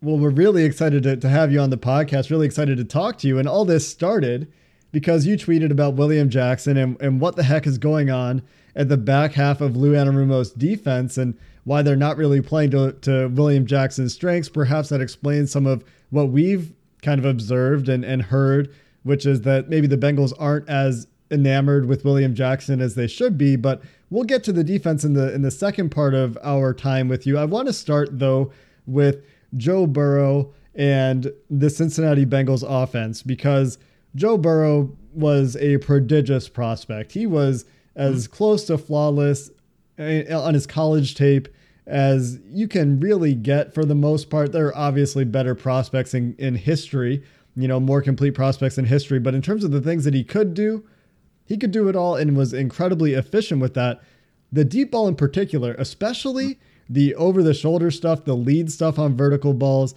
Well, 0.00 0.16
we're 0.16 0.30
really 0.30 0.64
excited 0.64 1.02
to, 1.02 1.18
to 1.18 1.28
have 1.28 1.52
you 1.52 1.60
on 1.60 1.68
the 1.68 1.76
podcast, 1.76 2.30
really 2.30 2.46
excited 2.46 2.78
to 2.78 2.84
talk 2.84 3.18
to 3.18 3.28
you. 3.28 3.38
And 3.38 3.46
all 3.46 3.66
this 3.66 3.86
started 3.86 4.50
because 4.92 5.26
you 5.26 5.36
tweeted 5.36 5.70
about 5.70 5.94
William 5.94 6.28
Jackson 6.28 6.76
and, 6.76 7.00
and 7.00 7.20
what 7.20 7.36
the 7.36 7.42
heck 7.42 7.66
is 7.66 7.78
going 7.78 8.10
on 8.10 8.42
at 8.74 8.88
the 8.88 8.96
back 8.96 9.32
half 9.32 9.60
of 9.60 9.76
Lou 9.76 9.92
Anarumo's 9.92 10.50
defense 10.52 11.18
and 11.18 11.36
why 11.64 11.82
they're 11.82 11.96
not 11.96 12.16
really 12.16 12.40
playing 12.40 12.70
to, 12.70 12.92
to 12.92 13.28
William 13.28 13.66
Jackson's 13.66 14.14
strengths. 14.14 14.48
Perhaps 14.48 14.88
that 14.88 15.00
explains 15.00 15.50
some 15.50 15.66
of 15.66 15.84
what 16.10 16.30
we've 16.30 16.72
kind 17.02 17.18
of 17.18 17.24
observed 17.24 17.88
and, 17.88 18.04
and 18.04 18.22
heard, 18.22 18.74
which 19.02 19.26
is 19.26 19.42
that 19.42 19.68
maybe 19.68 19.86
the 19.86 19.96
Bengals 19.96 20.32
aren't 20.38 20.68
as 20.68 21.06
enamored 21.30 21.86
with 21.86 22.04
William 22.04 22.34
Jackson 22.34 22.80
as 22.80 22.94
they 22.94 23.06
should 23.06 23.36
be. 23.36 23.56
But 23.56 23.82
we'll 24.10 24.24
get 24.24 24.42
to 24.44 24.52
the 24.52 24.64
defense 24.64 25.04
in 25.04 25.12
the 25.12 25.34
in 25.34 25.42
the 25.42 25.50
second 25.50 25.90
part 25.90 26.14
of 26.14 26.38
our 26.42 26.72
time 26.72 27.08
with 27.08 27.26
you. 27.26 27.36
I 27.36 27.44
want 27.44 27.68
to 27.68 27.72
start 27.72 28.18
though 28.18 28.52
with 28.86 29.22
Joe 29.56 29.86
Burrow 29.86 30.52
and 30.74 31.32
the 31.50 31.68
Cincinnati 31.68 32.24
Bengals 32.24 32.64
offense 32.66 33.22
because 33.22 33.78
Joe 34.18 34.36
Burrow 34.36 34.96
was 35.14 35.56
a 35.56 35.78
prodigious 35.78 36.48
prospect. 36.48 37.12
He 37.12 37.26
was 37.26 37.64
as 37.94 38.26
close 38.26 38.64
to 38.64 38.76
flawless 38.76 39.50
eh, 39.96 40.32
on 40.34 40.54
his 40.54 40.66
college 40.66 41.14
tape 41.14 41.48
as 41.86 42.38
you 42.50 42.68
can 42.68 43.00
really 43.00 43.34
get 43.34 43.72
for 43.72 43.84
the 43.84 43.94
most 43.94 44.28
part. 44.28 44.52
There 44.52 44.66
are 44.66 44.76
obviously 44.76 45.24
better 45.24 45.54
prospects 45.54 46.14
in, 46.14 46.34
in 46.36 46.56
history, 46.56 47.22
you 47.56 47.68
know, 47.68 47.80
more 47.80 48.02
complete 48.02 48.32
prospects 48.32 48.76
in 48.76 48.84
history. 48.84 49.20
But 49.20 49.34
in 49.34 49.40
terms 49.40 49.64
of 49.64 49.70
the 49.70 49.80
things 49.80 50.04
that 50.04 50.14
he 50.14 50.24
could 50.24 50.52
do, 50.52 50.84
he 51.46 51.56
could 51.56 51.70
do 51.70 51.88
it 51.88 51.96
all 51.96 52.16
and 52.16 52.36
was 52.36 52.52
incredibly 52.52 53.14
efficient 53.14 53.60
with 53.60 53.74
that. 53.74 54.02
The 54.52 54.64
deep 54.64 54.90
ball 54.90 55.08
in 55.08 55.14
particular, 55.14 55.74
especially 55.78 56.58
the 56.90 57.14
over 57.14 57.42
the 57.42 57.54
shoulder 57.54 57.90
stuff, 57.90 58.24
the 58.24 58.36
lead 58.36 58.72
stuff 58.72 58.98
on 58.98 59.16
vertical 59.16 59.54
balls, 59.54 59.94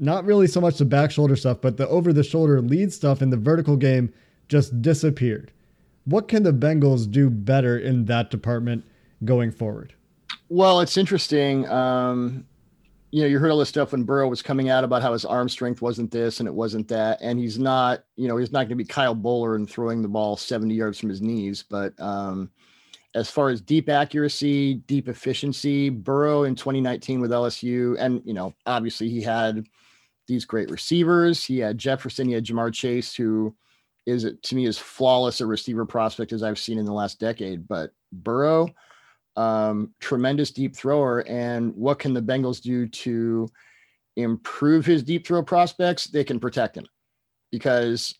not 0.00 0.24
really 0.24 0.46
so 0.46 0.60
much 0.60 0.78
the 0.78 0.84
back 0.84 1.10
shoulder 1.10 1.36
stuff, 1.36 1.58
but 1.60 1.76
the 1.76 1.86
over 1.88 2.12
the 2.12 2.24
shoulder 2.24 2.60
lead 2.60 2.92
stuff 2.92 3.22
in 3.22 3.30
the 3.30 3.36
vertical 3.36 3.76
game 3.76 4.12
just 4.48 4.80
disappeared. 4.82 5.52
What 6.06 6.26
can 6.26 6.42
the 6.42 6.52
Bengals 6.52 7.08
do 7.08 7.28
better 7.28 7.78
in 7.78 8.06
that 8.06 8.30
department 8.30 8.84
going 9.24 9.52
forward? 9.52 9.94
Well, 10.48 10.80
it's 10.80 10.96
interesting. 10.96 11.68
Um, 11.68 12.46
you 13.10 13.22
know, 13.22 13.28
you 13.28 13.38
heard 13.38 13.50
all 13.50 13.58
this 13.58 13.68
stuff 13.68 13.92
when 13.92 14.04
Burrow 14.04 14.28
was 14.28 14.40
coming 14.40 14.70
out 14.70 14.84
about 14.84 15.02
how 15.02 15.12
his 15.12 15.24
arm 15.24 15.48
strength 15.48 15.82
wasn't 15.82 16.10
this 16.10 16.40
and 16.40 16.48
it 16.48 16.54
wasn't 16.54 16.88
that. 16.88 17.18
And 17.20 17.38
he's 17.38 17.58
not, 17.58 18.04
you 18.16 18.28
know, 18.28 18.36
he's 18.36 18.52
not 18.52 18.60
going 18.60 18.70
to 18.70 18.76
be 18.76 18.84
Kyle 18.84 19.14
Boller 19.14 19.56
and 19.56 19.68
throwing 19.68 20.00
the 20.00 20.08
ball 20.08 20.36
70 20.36 20.74
yards 20.74 20.98
from 20.98 21.08
his 21.08 21.20
knees. 21.20 21.64
But 21.68 21.92
um, 22.00 22.50
as 23.14 23.28
far 23.28 23.50
as 23.50 23.60
deep 23.60 23.88
accuracy, 23.88 24.74
deep 24.74 25.08
efficiency, 25.08 25.90
Burrow 25.90 26.44
in 26.44 26.54
2019 26.54 27.20
with 27.20 27.32
LSU, 27.32 27.96
and, 27.98 28.22
you 28.24 28.32
know, 28.32 28.54
obviously 28.64 29.08
he 29.08 29.20
had 29.20 29.66
these 30.30 30.44
great 30.44 30.70
receivers. 30.70 31.44
He 31.44 31.58
had 31.58 31.76
Jefferson, 31.76 32.28
he 32.28 32.34
had 32.34 32.44
Ja'Marr 32.44 32.72
Chase, 32.72 33.14
who 33.14 33.54
is 34.06 34.26
to 34.42 34.54
me 34.54 34.66
as 34.66 34.78
flawless 34.78 35.40
a 35.40 35.46
receiver 35.46 35.84
prospect 35.84 36.32
as 36.32 36.42
I've 36.42 36.58
seen 36.58 36.78
in 36.78 36.86
the 36.86 36.92
last 36.92 37.20
decade. 37.20 37.68
But 37.68 37.92
Burrow, 38.12 38.68
um, 39.36 39.92
tremendous 40.00 40.50
deep 40.50 40.74
thrower. 40.74 41.20
And 41.28 41.74
what 41.74 41.98
can 41.98 42.14
the 42.14 42.22
Bengals 42.22 42.62
do 42.62 42.86
to 42.86 43.48
improve 44.16 44.86
his 44.86 45.02
deep 45.02 45.26
throw 45.26 45.42
prospects? 45.42 46.06
They 46.06 46.24
can 46.24 46.40
protect 46.40 46.76
him 46.76 46.86
because, 47.50 48.14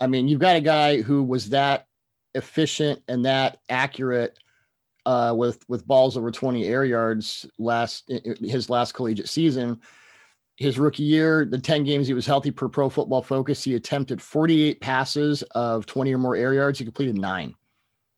I 0.00 0.06
mean, 0.06 0.28
you've 0.28 0.40
got 0.40 0.56
a 0.56 0.60
guy 0.60 1.02
who 1.02 1.22
was 1.22 1.50
that 1.50 1.86
efficient 2.34 3.02
and 3.08 3.24
that 3.26 3.58
accurate 3.68 4.38
uh, 5.06 5.34
with 5.34 5.64
with 5.68 5.86
balls 5.86 6.16
over 6.16 6.30
20 6.30 6.66
air 6.66 6.84
yards 6.84 7.46
last 7.58 8.10
his 8.42 8.68
last 8.68 8.92
collegiate 8.92 9.28
season 9.28 9.80
his 10.58 10.76
rookie 10.76 11.04
year, 11.04 11.44
the 11.44 11.56
10 11.56 11.84
games 11.84 12.08
he 12.08 12.14
was 12.14 12.26
healthy 12.26 12.50
per 12.50 12.68
pro 12.68 12.90
football 12.90 13.22
focus, 13.22 13.62
he 13.62 13.76
attempted 13.76 14.20
48 14.20 14.80
passes 14.80 15.42
of 15.52 15.86
20 15.86 16.12
or 16.12 16.18
more 16.18 16.34
air 16.34 16.52
yards. 16.52 16.80
He 16.80 16.84
completed 16.84 17.16
nine 17.16 17.54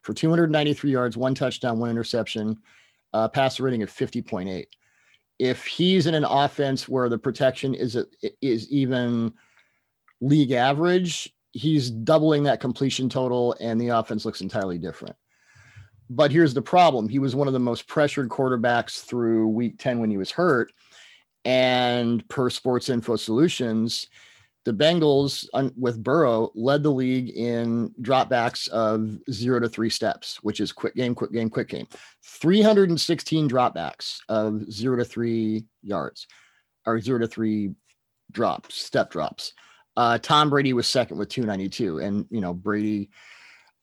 for 0.03 0.15
293 0.15 0.91
yards, 0.91 1.19
one 1.19 1.35
touchdown, 1.35 1.79
one 1.79 1.91
interception, 1.91 2.57
uh, 3.13 3.29
passer 3.29 3.63
rating 3.63 3.83
of 3.83 3.91
50.8. 3.91 4.65
If 5.39 5.67
he's 5.67 6.07
in 6.07 6.15
an 6.15 6.25
offense 6.25 6.89
where 6.89 7.11
the 7.11 7.19
protection 7.19 7.75
is 7.75 7.95
a, 7.97 8.07
is 8.41 8.71
even 8.71 9.35
league 10.23 10.53
average, 10.53 11.31
he's 11.53 11.91
doubling 11.91 12.43
that 12.45 12.61
completion 12.61 13.11
total, 13.11 13.55
and 13.61 13.79
the 13.79 13.89
offense 13.89 14.25
looks 14.25 14.41
entirely 14.41 14.79
different. 14.79 15.17
But 16.09 16.31
here's 16.31 16.55
the 16.55 16.63
problem: 16.63 17.07
he 17.07 17.19
was 17.19 17.37
one 17.37 17.49
of 17.49 17.53
the 17.53 17.59
most 17.59 17.87
pressured 17.87 18.31
quarterbacks 18.31 19.05
through 19.05 19.49
Week 19.49 19.79
10 19.79 19.99
when 19.99 20.11
he 20.11 20.17
was 20.17 20.31
hurt 20.31 20.73
and 21.45 22.27
per 22.29 22.51
Sports 22.51 22.89
Info 22.89 23.17
Solutions, 23.17 24.09
the 24.65 24.73
Bengals 24.73 25.47
with 25.77 26.03
Burrow 26.03 26.51
led 26.55 26.83
the 26.83 26.91
league 26.91 27.31
in 27.31 27.95
dropbacks 28.03 28.69
of 28.69 29.19
zero 29.31 29.59
to 29.61 29.69
three 29.69 29.89
steps, 29.89 30.39
which 30.43 30.61
is 30.61 30.71
quick 30.71 30.95
game, 30.95 31.15
quick 31.15 31.33
game, 31.33 31.49
quick 31.49 31.69
game. 31.69 31.87
316 32.25 33.49
dropbacks 33.49 34.19
of 34.29 34.71
zero 34.71 34.97
to 34.97 35.05
three 35.05 35.65
yards 35.83 36.27
or 36.87 37.01
zero 37.01 37.19
to 37.21 37.27
three 37.27 37.75
drops, 38.33 38.75
step 38.75 39.11
drops. 39.11 39.55
Uh, 39.97 40.19
Tom 40.19 40.51
Brady 40.51 40.73
was 40.73 40.87
second 40.87 41.19
with 41.19 41.31
292. 41.31 41.99
And, 41.99 42.27
you 42.31 42.41
know, 42.41 42.53
Brady 42.53 43.11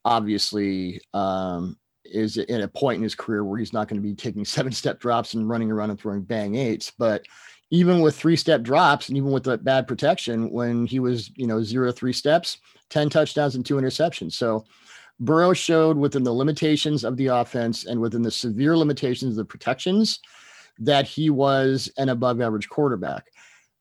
obviously 0.05 1.01
um, 1.13 1.77
is 2.11 2.37
at 2.37 2.61
a 2.61 2.67
point 2.67 2.97
in 2.97 3.03
his 3.03 3.15
career 3.15 3.43
where 3.43 3.59
he's 3.59 3.73
not 3.73 3.87
going 3.87 4.01
to 4.01 4.07
be 4.07 4.15
taking 4.15 4.45
seven 4.45 4.71
step 4.71 4.99
drops 4.99 5.33
and 5.33 5.49
running 5.49 5.71
around 5.71 5.89
and 5.89 5.99
throwing 5.99 6.21
bang 6.21 6.55
eights. 6.55 6.91
But 6.97 7.25
even 7.69 8.01
with 8.01 8.15
three 8.15 8.35
step 8.35 8.61
drops 8.61 9.09
and 9.09 9.17
even 9.17 9.31
with 9.31 9.43
the 9.43 9.57
bad 9.57 9.87
protection, 9.87 10.51
when 10.51 10.85
he 10.85 10.99
was, 10.99 11.31
you 11.35 11.47
know, 11.47 11.61
zero 11.61 11.91
three 11.91 12.13
steps, 12.13 12.57
10 12.89 13.09
touchdowns 13.09 13.55
and 13.55 13.65
two 13.65 13.75
interceptions. 13.75 14.33
So 14.33 14.65
Burrow 15.19 15.53
showed 15.53 15.97
within 15.97 16.23
the 16.23 16.33
limitations 16.33 17.03
of 17.03 17.17
the 17.17 17.27
offense 17.27 17.85
and 17.85 17.99
within 17.99 18.21
the 18.21 18.31
severe 18.31 18.77
limitations 18.77 19.31
of 19.31 19.37
the 19.37 19.45
protections 19.45 20.19
that 20.79 21.07
he 21.07 21.29
was 21.29 21.91
an 21.97 22.09
above 22.09 22.39
average 22.39 22.69
quarterback. 22.69 23.25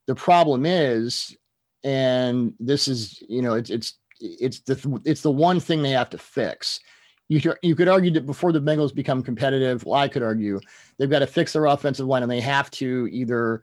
The 0.07 0.15
problem 0.15 0.65
is, 0.67 1.37
and 1.85 2.55
this 2.59 2.89
is, 2.89 3.23
you 3.29 3.43
know, 3.43 3.55
it's, 3.55 3.71
it's, 3.71 3.95
it's 4.19 4.61
the 4.61 5.01
it's 5.05 5.21
the 5.21 5.31
one 5.31 5.61
thing 5.61 5.83
they 5.83 5.91
have 5.91 6.11
to 6.11 6.19
fix 6.19 6.81
you 7.29 7.41
could, 7.41 7.57
you 7.63 7.75
could 7.75 7.89
argue 7.89 8.11
that 8.13 8.27
before 8.27 8.53
the 8.53 8.61
Bengals 8.61 8.95
become 8.95 9.23
competitive, 9.23 9.85
well, 9.85 10.01
I 10.01 10.09
could 10.09 10.23
argue 10.23 10.61
they've 10.99 11.11
got 11.11 11.21
to 11.21 11.27
fix 11.27 11.53
their 11.53 11.67
offensive 11.67 12.07
line 12.07 12.23
and 12.23 12.31
they 12.31 12.41
have 12.41 12.71
to 12.73 13.09
either 13.11 13.63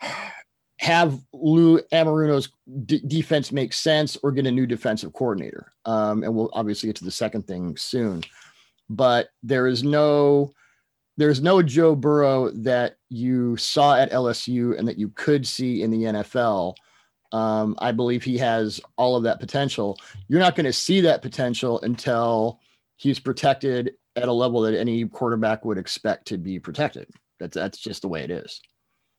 have 0.78 1.18
Lou 1.32 1.80
Anarumo's 1.92 2.48
d- 2.86 3.02
defense 3.06 3.52
make 3.52 3.72
sense 3.72 4.16
or 4.22 4.32
get 4.32 4.46
a 4.46 4.50
new 4.50 4.66
defensive 4.66 5.12
coordinator. 5.12 5.72
Um, 5.84 6.24
and 6.24 6.34
we'll 6.34 6.50
obviously 6.52 6.88
get 6.88 6.96
to 6.96 7.04
the 7.04 7.10
second 7.10 7.46
thing 7.46 7.76
soon. 7.76 8.24
But 8.90 9.28
there 9.42 9.68
is 9.68 9.84
no 9.84 10.52
there's 11.18 11.42
no 11.42 11.62
Joe 11.62 11.94
Burrow 11.94 12.50
that 12.50 12.96
you 13.10 13.56
saw 13.56 13.96
at 13.96 14.10
LSU 14.10 14.78
and 14.78 14.88
that 14.88 14.98
you 14.98 15.10
could 15.10 15.46
see 15.46 15.82
in 15.82 15.90
the 15.90 16.04
NFL 16.04 16.74
um, 17.32 17.74
I 17.78 17.92
believe 17.92 18.22
he 18.22 18.38
has 18.38 18.80
all 18.96 19.16
of 19.16 19.22
that 19.24 19.40
potential. 19.40 19.98
You're 20.28 20.40
not 20.40 20.54
going 20.54 20.66
to 20.66 20.72
see 20.72 21.00
that 21.00 21.22
potential 21.22 21.80
until 21.80 22.60
he's 22.96 23.18
protected 23.18 23.94
at 24.16 24.28
a 24.28 24.32
level 24.32 24.60
that 24.62 24.78
any 24.78 25.06
quarterback 25.06 25.64
would 25.64 25.78
expect 25.78 26.26
to 26.28 26.38
be 26.38 26.58
protected. 26.58 27.08
That's 27.40 27.54
that's 27.54 27.78
just 27.78 28.02
the 28.02 28.08
way 28.08 28.22
it 28.22 28.30
is. 28.30 28.60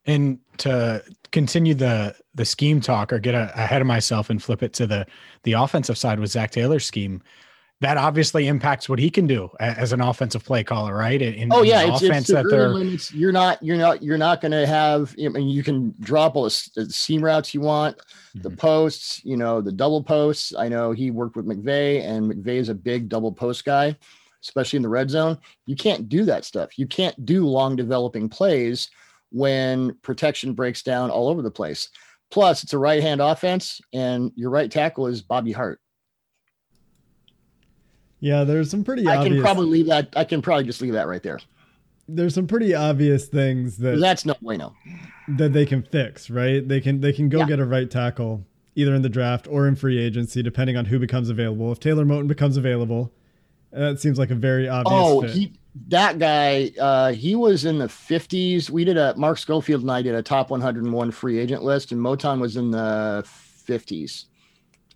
And 0.06 0.40
to 0.58 1.04
continue 1.32 1.74
the 1.74 2.16
the 2.36 2.46
scheme 2.46 2.82
talk 2.82 3.12
or 3.12 3.20
get 3.20 3.36
a, 3.36 3.52
ahead 3.56 3.82
of 3.82 3.88
myself 3.88 4.30
and 4.30 4.42
flip 4.42 4.62
it 4.62 4.74
to 4.74 4.88
the 4.88 5.06
the 5.44 5.54
offensive 5.54 5.98
side 5.98 6.20
with 6.20 6.32
Zac 6.32 6.52
Taylor's 6.52 6.86
scheme, 6.86 7.22
that 7.84 7.98
obviously 7.98 8.48
impacts 8.48 8.88
what 8.88 8.98
he 8.98 9.10
can 9.10 9.28
do 9.28 9.50
as 9.60 9.92
an 9.92 10.00
offensive 10.00 10.44
play 10.46 10.64
caller, 10.64 10.96
right? 10.96 11.22
In, 11.22 11.52
oh 11.52 11.64
yeah, 11.64 11.82
it's, 11.82 12.02
offense 12.02 12.30
it's 12.30 12.34
that 12.34 12.46
they're 12.50 12.70
limits. 12.70 13.14
you're 13.14 13.34
not 13.34 13.62
you're 13.62 13.78
not 13.78 14.02
you're 14.02 14.18
not 14.18 14.40
going 14.40 14.54
to 14.54 14.66
have. 14.66 15.14
I 15.24 15.28
mean, 15.28 15.50
you 15.50 15.64
can 15.64 15.94
drop 16.00 16.38
all 16.38 16.46
the, 16.46 16.88
seam 16.90 17.22
routes 17.22 17.54
you 17.54 17.60
want, 17.60 17.98
mm-hmm. 17.98 18.42
the 18.42 18.52
posts, 18.52 19.24
you 19.26 19.36
know, 19.36 19.60
the 19.60 19.72
double 19.72 20.02
posts. 20.02 20.56
I 20.58 20.70
know 20.70 20.94
he 20.94 21.12
worked 21.12 21.36
with 21.36 21.46
McVay, 21.46 22.02
and 22.02 22.32
McVay 22.32 22.56
is 22.56 22.70
a 22.70 22.74
big 22.74 23.10
double 23.10 23.34
post 23.34 23.66
guy, 23.66 23.98
especially 24.42 24.78
in 24.78 24.84
the 24.84 24.90
red 24.90 25.10
zone. 25.10 25.38
You 25.66 25.76
can't 25.76 26.08
do 26.08 26.24
that 26.24 26.46
stuff. 26.46 26.80
You 26.80 26.88
can't 26.88 27.26
do 27.26 27.46
long 27.46 27.76
developing 27.76 28.30
plays 28.30 28.90
when 29.32 29.94
protection 30.04 30.54
breaks 30.54 30.84
down 30.84 31.10
all 31.12 31.28
over 31.28 31.42
the 31.42 31.52
place. 31.52 31.90
Plus, 32.32 32.64
it's 32.64 32.74
a 32.74 32.80
right 32.80 33.04
hand 33.04 33.20
offense, 33.20 33.82
and 33.92 34.32
your 34.36 34.52
right 34.52 34.72
tackle 34.72 35.08
is 35.08 35.22
Bobby 35.22 35.52
Hart. 35.52 35.82
Yeah, 38.24 38.46
there's 38.46 38.72
some 38.72 38.86
pretty. 38.86 39.06
I 39.06 39.18
obvious, 39.18 39.34
can 39.36 39.44
probably 39.44 39.66
leave 39.66 39.88
that. 39.88 40.08
I 40.16 40.24
can 40.24 40.42
probably 40.42 40.64
just 40.64 40.82
leave 40.82 40.94
that 40.94 41.10
right 41.10 41.22
there. 41.22 41.42
There's 42.08 42.34
some 42.34 42.48
pretty 42.48 42.74
obvious 42.74 43.28
things 43.28 43.76
that 43.80 44.00
that's 44.00 44.26
no 44.26 44.34
bueno 44.42 44.74
that 45.28 45.52
they 45.52 45.66
can 45.66 45.84
fix. 45.84 46.30
Right? 46.30 46.66
They 46.66 46.80
can 46.80 47.02
they 47.02 47.12
can 47.12 47.28
go 47.28 47.40
yeah. 47.40 47.48
get 47.48 47.60
a 47.60 47.66
right 47.66 47.92
tackle 47.92 48.46
either 48.76 48.96
in 48.96 49.02
the 49.02 49.10
draft 49.10 49.46
or 49.50 49.68
in 49.68 49.76
free 49.76 50.00
agency, 50.00 50.42
depending 50.42 50.78
on 50.78 50.86
who 50.86 51.00
becomes 51.00 51.30
available. 51.30 51.70
If 51.74 51.82
Taylor 51.82 52.06
Moton 52.06 52.30
becomes 52.30 52.56
available, 52.56 53.12
that 53.74 54.00
seems 54.00 54.18
like 54.18 54.32
a 54.32 54.36
very 54.36 54.70
obvious. 54.70 54.94
Oh, 54.98 55.22
fit. 55.24 55.32
he 55.32 55.54
that 55.90 56.18
guy. 56.18 56.72
Uh, 56.80 57.12
he 57.12 57.36
was 57.36 57.66
in 57.66 57.78
the 57.78 57.88
50s. 57.88 58.70
We 58.70 58.86
did 58.86 58.96
a 58.96 59.14
Mark 59.18 59.38
Schofield 59.38 59.82
and 59.82 59.92
I 59.92 60.02
did 60.02 60.16
a 60.16 60.24
top 60.24 60.50
101 60.50 61.12
free 61.12 61.40
agent 61.40 61.62
list, 61.62 61.92
and 61.92 62.00
Moton 62.00 62.40
was 62.40 62.56
in 62.56 62.72
the 62.72 63.26
50s. 63.68 64.28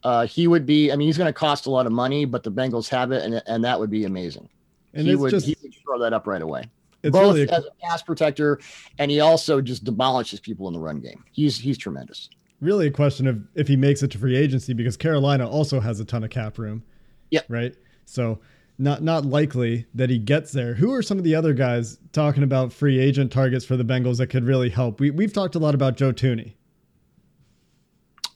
Uh, 0.04 0.25
he 0.25 0.48
would 0.48 0.66
be. 0.66 0.92
I 0.92 0.96
mean, 0.96 1.08
he's 1.08 1.18
going 1.18 1.27
to 1.27 1.34
cost 1.34 1.66
a 1.66 1.72
lot 1.72 1.86
of 1.86 1.92
money, 1.92 2.25
but 2.25 2.44
the 2.44 2.51
Bengals 2.51 2.89
have 2.89 3.12
it, 3.12 3.24
and 3.24 3.42
and 3.48 3.63
that 3.63 3.80
would 3.80 3.89
be 3.89 4.06
amazing. 4.06 4.48
And 4.94 5.08
he 5.08 5.16
would 5.16 5.32
just, 5.32 5.46
he 5.46 5.56
would 5.62 5.74
throw 5.84 6.00
that 6.00 6.13
up 6.13 6.27
right 6.27 6.42
away. 6.42 6.63
Both 7.04 7.36
really 7.36 7.44
a, 7.44 7.51
as 7.51 7.66
a 7.66 7.72
pass 7.82 8.01
protector, 8.01 8.60
and 9.00 9.12
he 9.12 9.20
also 9.20 9.62
just 9.62 9.84
demolishes 9.84 10.39
people 10.39 10.68
in 10.68 10.74
the 10.74 10.80
run 10.80 11.00
game. 11.00 11.24
He's 11.32 11.58
he's 11.58 11.77
tremendous. 11.77 12.30
Really, 12.62 12.88
a 12.88 12.92
question 12.92 13.27
of 13.27 13.42
if 13.56 13.68
he 13.68 13.75
makes 13.75 14.01
it 14.01 14.12
to 14.12 14.18
free 14.18 14.36
agency 14.36 14.74
because 14.74 14.98
Carolina 14.98 15.48
also 15.48 15.80
has 15.80 16.00
a 16.00 16.06
ton 16.06 16.24
of 16.24 16.30
cap 16.30 16.58
room. 16.58 16.84
Yeah. 17.30 17.42
Right. 17.50 17.75
So 18.06 18.39
not 18.80 19.04
not 19.04 19.25
likely 19.25 19.86
that 19.94 20.10
he 20.10 20.18
gets 20.18 20.51
there. 20.51 20.74
Who 20.74 20.94
are 20.94 21.01
some 21.01 21.18
of 21.18 21.24
the 21.24 21.36
other 21.36 21.54
guys 21.54 22.00
talking 22.13 22.44
about 22.44 22.74
free 22.74 23.00
agent 23.00 23.32
targets 23.32 23.66
for 23.66 23.77
the 23.77 23.84
Bengals 23.84 24.18
that 24.18 24.27
could 24.27 24.46
really 24.46 24.70
help? 24.70 25.00
We 25.00 25.12
we've 25.12 25.34
talked 25.34 25.56
a 25.56 25.60
lot 25.60 25.75
about 25.75 25.98
Joe 25.98 26.12
Thuney 26.12 26.54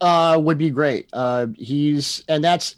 uh, 0.02 0.38
would 0.42 0.58
be 0.58 0.70
great. 0.70 1.08
Uh, 1.14 1.48
he's 1.58 2.24
and 2.28 2.44
that's 2.44 2.76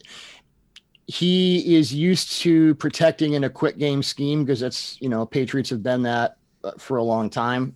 he 1.08 1.76
is 1.76 1.94
used 1.94 2.42
to 2.42 2.76
protecting 2.76 3.34
in 3.34 3.46
a 3.46 3.50
quick 3.50 3.78
game 3.78 4.04
scheme 4.04 4.44
because 4.44 4.60
that's 4.60 5.02
you 5.02 5.10
know 5.10 5.26
Patriots 5.26 5.70
have 5.70 5.82
been 5.82 6.04
that 6.04 6.38
uh, 6.64 6.72
for 6.78 6.98
a 6.98 7.04
long 7.04 7.30
time. 7.30 7.76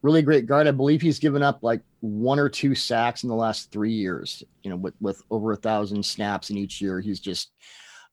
Really 0.00 0.22
great 0.22 0.46
guard. 0.46 0.66
I 0.66 0.72
believe 0.72 1.00
he's 1.00 1.20
given 1.20 1.42
up 1.42 1.62
like 1.62 1.82
one 2.00 2.40
or 2.40 2.48
two 2.48 2.74
sacks 2.74 3.22
in 3.22 3.28
the 3.28 3.36
last 3.36 3.70
three 3.70 3.92
years. 3.92 4.42
You 4.62 4.70
know, 4.70 4.76
with 4.76 4.94
with 5.00 5.22
over 5.30 5.52
a 5.52 5.56
thousand 5.56 6.04
snaps 6.04 6.50
in 6.50 6.56
each 6.56 6.80
year. 6.80 7.00
He's 7.00 7.20
just 7.20 7.52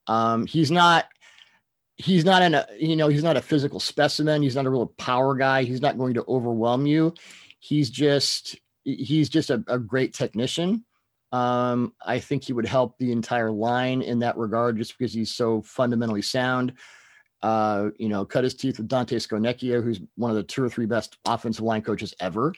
um, 0.07 0.45
he's 0.45 0.69
not 0.69 1.05
he's 1.95 2.25
not 2.25 2.41
in 2.41 2.53
a 2.53 2.67
you 2.77 2.97
know 2.97 3.07
he's 3.07 3.23
not 3.23 3.37
a 3.37 3.41
physical 3.41 3.79
specimen. 3.79 4.41
He's 4.41 4.55
not 4.55 4.65
a 4.65 4.69
real 4.69 4.87
power 4.97 5.35
guy. 5.35 5.63
He's 5.63 5.81
not 5.81 5.97
going 5.97 6.15
to 6.15 6.25
overwhelm 6.27 6.85
you. 6.85 7.13
He's 7.59 7.89
just 7.89 8.57
he's 8.95 9.29
just 9.29 9.49
a, 9.49 9.63
a 9.67 9.79
great 9.79 10.13
technician. 10.13 10.85
Um, 11.31 11.93
I 12.03 12.19
think 12.19 12.43
he 12.43 12.53
would 12.53 12.65
help 12.65 12.97
the 12.97 13.11
entire 13.11 13.51
line 13.51 14.01
in 14.01 14.19
that 14.19 14.37
regard, 14.37 14.77
just 14.77 14.97
because 14.97 15.13
he's 15.13 15.31
so 15.31 15.61
fundamentally 15.61 16.21
sound. 16.21 16.73
Uh, 17.41 17.89
you 17.97 18.09
know, 18.09 18.25
cut 18.25 18.43
his 18.43 18.53
teeth 18.53 18.77
with 18.77 18.87
Dante 18.87 19.15
Scarnecchia, 19.15 19.81
who's 19.81 20.01
one 20.15 20.31
of 20.31 20.35
the 20.35 20.43
two 20.43 20.63
or 20.63 20.69
three 20.69 20.85
best 20.85 21.17
offensive 21.25 21.63
line 21.63 21.81
coaches 21.81 22.13
ever. 22.19 22.53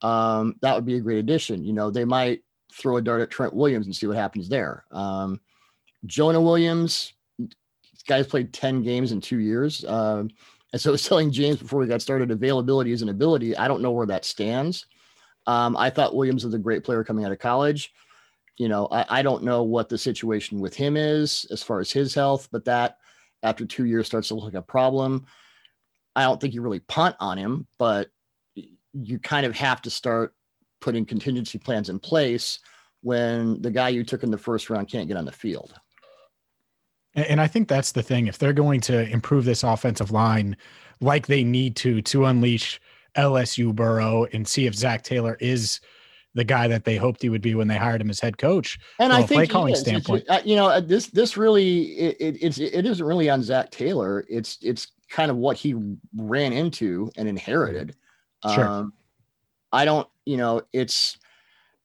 Um, 0.00 0.56
that 0.62 0.74
would 0.74 0.86
be 0.86 0.96
a 0.96 1.00
great 1.00 1.18
addition. 1.18 1.64
You 1.64 1.72
know, 1.72 1.90
they 1.90 2.04
might 2.04 2.42
throw 2.72 2.96
a 2.96 3.02
dart 3.02 3.20
at 3.20 3.30
Trent 3.30 3.54
Williams 3.54 3.86
and 3.86 3.94
see 3.94 4.06
what 4.06 4.16
happens 4.16 4.48
there. 4.48 4.84
Um, 4.90 5.40
Jonah 6.06 6.40
Williams, 6.40 7.12
guy's 8.06 8.26
played 8.26 8.52
10 8.52 8.82
games 8.82 9.12
in 9.12 9.20
two 9.20 9.38
years. 9.38 9.84
Um, 9.84 10.30
and 10.72 10.80
so 10.80 10.90
I 10.90 10.92
was 10.92 11.06
telling 11.06 11.30
James 11.30 11.58
before 11.58 11.80
we 11.80 11.86
got 11.86 12.02
started, 12.02 12.30
availability 12.30 12.92
is 12.92 13.02
an 13.02 13.08
ability. 13.08 13.56
I 13.56 13.68
don't 13.68 13.82
know 13.82 13.92
where 13.92 14.06
that 14.06 14.24
stands. 14.24 14.86
Um, 15.46 15.76
I 15.76 15.90
thought 15.90 16.14
Williams 16.14 16.44
was 16.44 16.54
a 16.54 16.58
great 16.58 16.84
player 16.84 17.04
coming 17.04 17.24
out 17.24 17.32
of 17.32 17.38
college. 17.38 17.92
You 18.56 18.68
know, 18.68 18.88
I, 18.90 19.04
I 19.08 19.22
don't 19.22 19.42
know 19.42 19.62
what 19.62 19.88
the 19.88 19.98
situation 19.98 20.60
with 20.60 20.74
him 20.74 20.96
is 20.96 21.46
as 21.50 21.62
far 21.62 21.80
as 21.80 21.90
his 21.90 22.14
health, 22.14 22.48
but 22.52 22.64
that 22.66 22.98
after 23.42 23.66
two 23.66 23.84
years 23.84 24.06
starts 24.06 24.28
to 24.28 24.34
look 24.34 24.44
like 24.44 24.54
a 24.54 24.62
problem. 24.62 25.26
I 26.16 26.22
don't 26.22 26.40
think 26.40 26.54
you 26.54 26.62
really 26.62 26.80
punt 26.80 27.16
on 27.20 27.36
him, 27.36 27.66
but 27.78 28.08
you 28.92 29.18
kind 29.18 29.44
of 29.44 29.56
have 29.56 29.82
to 29.82 29.90
start 29.90 30.34
putting 30.80 31.04
contingency 31.04 31.58
plans 31.58 31.88
in 31.88 31.98
place 31.98 32.60
when 33.02 33.60
the 33.60 33.70
guy 33.70 33.88
you 33.88 34.04
took 34.04 34.22
in 34.22 34.30
the 34.30 34.38
first 34.38 34.70
round 34.70 34.88
can't 34.88 35.08
get 35.08 35.16
on 35.16 35.24
the 35.24 35.32
field. 35.32 35.74
And 37.14 37.40
I 37.40 37.46
think 37.46 37.68
that's 37.68 37.92
the 37.92 38.02
thing. 38.02 38.26
If 38.26 38.38
they're 38.38 38.52
going 38.52 38.80
to 38.82 39.08
improve 39.08 39.44
this 39.44 39.62
offensive 39.62 40.10
line 40.10 40.56
like 41.00 41.26
they 41.26 41.44
need 41.44 41.76
to 41.76 42.02
to 42.02 42.24
unleash 42.24 42.80
LSU 43.16 43.74
Burrow 43.74 44.26
and 44.32 44.46
see 44.46 44.66
if 44.66 44.74
Zac 44.74 45.02
Taylor 45.02 45.36
is 45.40 45.80
the 46.34 46.44
guy 46.44 46.66
that 46.68 46.84
they 46.84 46.96
hoped 46.96 47.22
he 47.22 47.28
would 47.28 47.42
be 47.42 47.54
when 47.54 47.68
they 47.68 47.76
hired 47.76 48.00
him 48.00 48.10
as 48.10 48.20
head 48.20 48.38
coach. 48.38 48.78
And 48.98 49.12
I 49.12 49.18
think 49.18 49.38
play 49.38 49.46
calling 49.46 49.74
standpoint, 49.76 50.24
uh, 50.28 50.40
you 50.44 50.56
know, 50.56 50.66
uh, 50.66 50.80
this 50.80 51.06
this 51.08 51.36
really 51.36 51.82
it, 51.92 52.16
it, 52.18 52.38
it's 52.42 52.58
it 52.58 52.84
isn't 52.84 53.04
really 53.04 53.30
on 53.30 53.42
Zac 53.42 53.70
Taylor. 53.70 54.24
It's 54.28 54.58
it's 54.60 54.88
kind 55.08 55.30
of 55.30 55.36
what 55.36 55.56
he 55.56 55.74
ran 56.16 56.52
into 56.52 57.10
and 57.16 57.28
inherited. 57.28 57.94
Sure. 58.54 58.66
Um, 58.66 58.92
I 59.72 59.84
don't, 59.84 60.08
you 60.24 60.36
know, 60.36 60.62
it's 60.72 61.18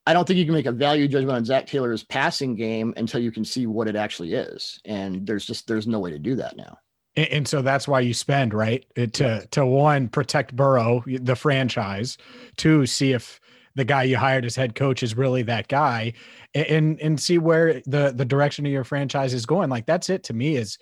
I 0.08 0.14
don't 0.14 0.28
think 0.28 0.40
you 0.40 0.46
can 0.46 0.56
make 0.56 0.66
a 0.66 0.72
value 0.72 1.08
judgment 1.08 1.38
on 1.38 1.46
Zac 1.46 1.68
Taylor's 1.68 2.04
passing 2.04 2.56
game 2.56 2.94
until 2.98 3.22
you 3.22 3.32
can 3.32 3.46
see 3.46 3.68
what 3.68 3.88
it 3.88 3.96
actually 3.96 4.34
is. 4.34 4.80
And 4.86 5.26
there's 5.28 5.46
just 5.46 5.68
there's 5.68 5.88
no 5.88 6.00
way 6.00 6.10
to 6.10 6.20
do 6.20 6.36
that 6.36 6.58
now. 6.58 6.80
And, 7.16 7.28
and 7.28 7.48
so 7.48 7.62
that's 7.62 7.88
why 7.88 8.02
you 8.02 8.14
spend 8.14 8.54
right 8.54 8.86
to 8.96 9.46
to 9.46 9.66
one 9.66 10.10
protect 10.10 10.56
Burrow, 10.56 11.04
the 11.08 11.36
franchise, 11.36 12.18
two 12.58 12.86
see 12.86 13.14
if 13.14 13.40
the 13.76 13.86
guy 13.86 14.04
you 14.04 14.18
hired 14.18 14.46
as 14.46 14.56
head 14.56 14.76
coach 14.76 15.04
is 15.04 15.16
really 15.16 15.44
that 15.44 15.68
guy, 15.68 16.14
and 16.54 17.00
and 17.00 17.20
see 17.20 17.38
where 17.38 17.82
the 17.86 18.12
the 18.16 18.26
direction 18.26 18.66
of 18.66 18.72
your 18.72 18.84
franchise 18.84 19.34
is 19.34 19.46
going. 19.46 19.70
Like 19.70 19.86
that's 19.86 20.10
it 20.10 20.24
to 20.26 20.34
me. 20.34 20.56
Is 20.56 20.78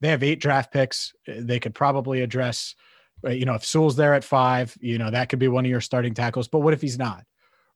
they 0.00 0.08
have 0.08 0.22
eight 0.22 0.40
draft 0.40 0.72
picks. 0.72 1.12
They 1.26 1.60
could 1.60 1.74
probably 1.74 2.20
address, 2.20 2.74
uh, 3.26 3.30
you 3.30 3.46
know, 3.46 3.54
if 3.54 3.64
Sewell's 3.64 3.96
there 3.96 4.14
at 4.14 4.24
five, 4.24 4.76
you 4.80 4.98
know, 4.98 5.10
that 5.10 5.28
could 5.28 5.38
be 5.38 5.48
one 5.48 5.64
of 5.64 5.70
your 5.70 5.80
starting 5.80 6.14
tackles. 6.14 6.48
But 6.48 6.60
what 6.60 6.74
if 6.74 6.82
he's 6.82 6.98
not? 6.98 7.24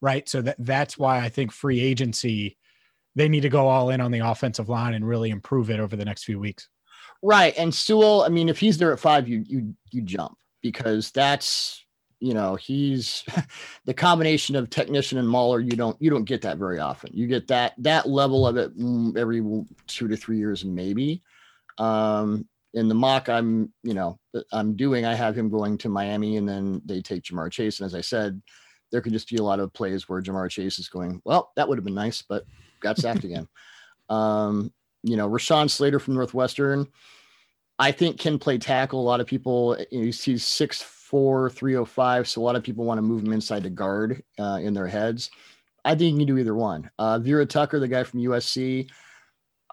Right. 0.00 0.28
So 0.28 0.42
that 0.42 0.56
that's 0.58 0.98
why 0.98 1.20
I 1.20 1.28
think 1.28 1.52
free 1.52 1.80
agency, 1.80 2.56
they 3.14 3.28
need 3.28 3.40
to 3.40 3.48
go 3.48 3.66
all 3.68 3.90
in 3.90 4.00
on 4.00 4.10
the 4.10 4.20
offensive 4.20 4.68
line 4.68 4.94
and 4.94 5.06
really 5.06 5.30
improve 5.30 5.70
it 5.70 5.80
over 5.80 5.96
the 5.96 6.04
next 6.04 6.24
few 6.24 6.38
weeks. 6.38 6.68
Right. 7.22 7.54
And 7.58 7.74
Sewell, 7.74 8.22
I 8.22 8.28
mean, 8.28 8.48
if 8.48 8.58
he's 8.58 8.78
there 8.78 8.92
at 8.92 9.00
five, 9.00 9.28
you 9.28 9.44
you 9.46 9.74
you 9.90 10.02
jump 10.02 10.36
because 10.62 11.10
that's 11.10 11.84
you 12.20 12.34
know 12.34 12.56
he's 12.56 13.24
the 13.84 13.94
combination 13.94 14.56
of 14.56 14.70
technician 14.70 15.18
and 15.18 15.28
mauler 15.28 15.60
you 15.60 15.70
don't 15.72 16.00
you 16.00 16.10
don't 16.10 16.24
get 16.24 16.42
that 16.42 16.58
very 16.58 16.78
often 16.78 17.10
you 17.12 17.26
get 17.26 17.46
that 17.48 17.74
that 17.78 18.08
level 18.08 18.46
of 18.46 18.56
it 18.56 18.76
mm, 18.76 19.16
every 19.16 19.40
two 19.86 20.08
to 20.08 20.16
three 20.16 20.38
years 20.38 20.64
maybe 20.64 21.22
um 21.78 22.46
in 22.74 22.88
the 22.88 22.94
mock 22.94 23.28
i'm 23.28 23.72
you 23.82 23.94
know 23.94 24.18
i'm 24.52 24.76
doing 24.76 25.04
i 25.04 25.14
have 25.14 25.36
him 25.36 25.48
going 25.48 25.78
to 25.78 25.88
miami 25.88 26.36
and 26.36 26.48
then 26.48 26.82
they 26.84 27.00
take 27.00 27.22
ja'marr 27.22 27.50
chase 27.50 27.80
and 27.80 27.86
as 27.86 27.94
i 27.94 28.00
said 28.00 28.40
there 28.90 29.00
could 29.00 29.12
just 29.12 29.28
be 29.28 29.36
a 29.36 29.42
lot 29.42 29.60
of 29.60 29.72
plays 29.72 30.08
where 30.08 30.22
ja'marr 30.22 30.50
chase 30.50 30.78
is 30.78 30.88
going 30.88 31.20
well 31.24 31.52
that 31.56 31.68
would 31.68 31.78
have 31.78 31.84
been 31.84 31.94
nice 31.94 32.22
but 32.22 32.44
got 32.80 32.98
sacked 32.98 33.24
again 33.24 33.46
um 34.08 34.72
you 35.02 35.16
know, 35.16 35.28
Rashawn 35.28 35.70
Slater 35.70 35.98
from 35.98 36.14
Northwestern, 36.14 36.86
I 37.78 37.92
think 37.92 38.18
can 38.18 38.38
play 38.38 38.58
tackle. 38.58 39.00
A 39.00 39.02
lot 39.02 39.20
of 39.20 39.26
people, 39.26 39.76
you 39.90 39.98
know, 39.98 40.04
he's 40.04 40.20
6'4, 40.20 41.52
305. 41.52 42.28
So 42.28 42.40
a 42.40 42.42
lot 42.42 42.56
of 42.56 42.62
people 42.62 42.84
want 42.84 42.98
to 42.98 43.02
move 43.02 43.22
him 43.22 43.32
inside 43.32 43.62
the 43.62 43.70
guard 43.70 44.22
uh, 44.38 44.58
in 44.60 44.74
their 44.74 44.86
heads. 44.86 45.30
I 45.84 45.94
think 45.94 46.12
you 46.12 46.18
can 46.18 46.34
do 46.34 46.38
either 46.38 46.54
one. 46.54 46.90
Uh, 46.98 47.18
Vera 47.18 47.46
Tucker, 47.46 47.78
the 47.78 47.88
guy 47.88 48.02
from 48.04 48.20
USC, 48.20 48.90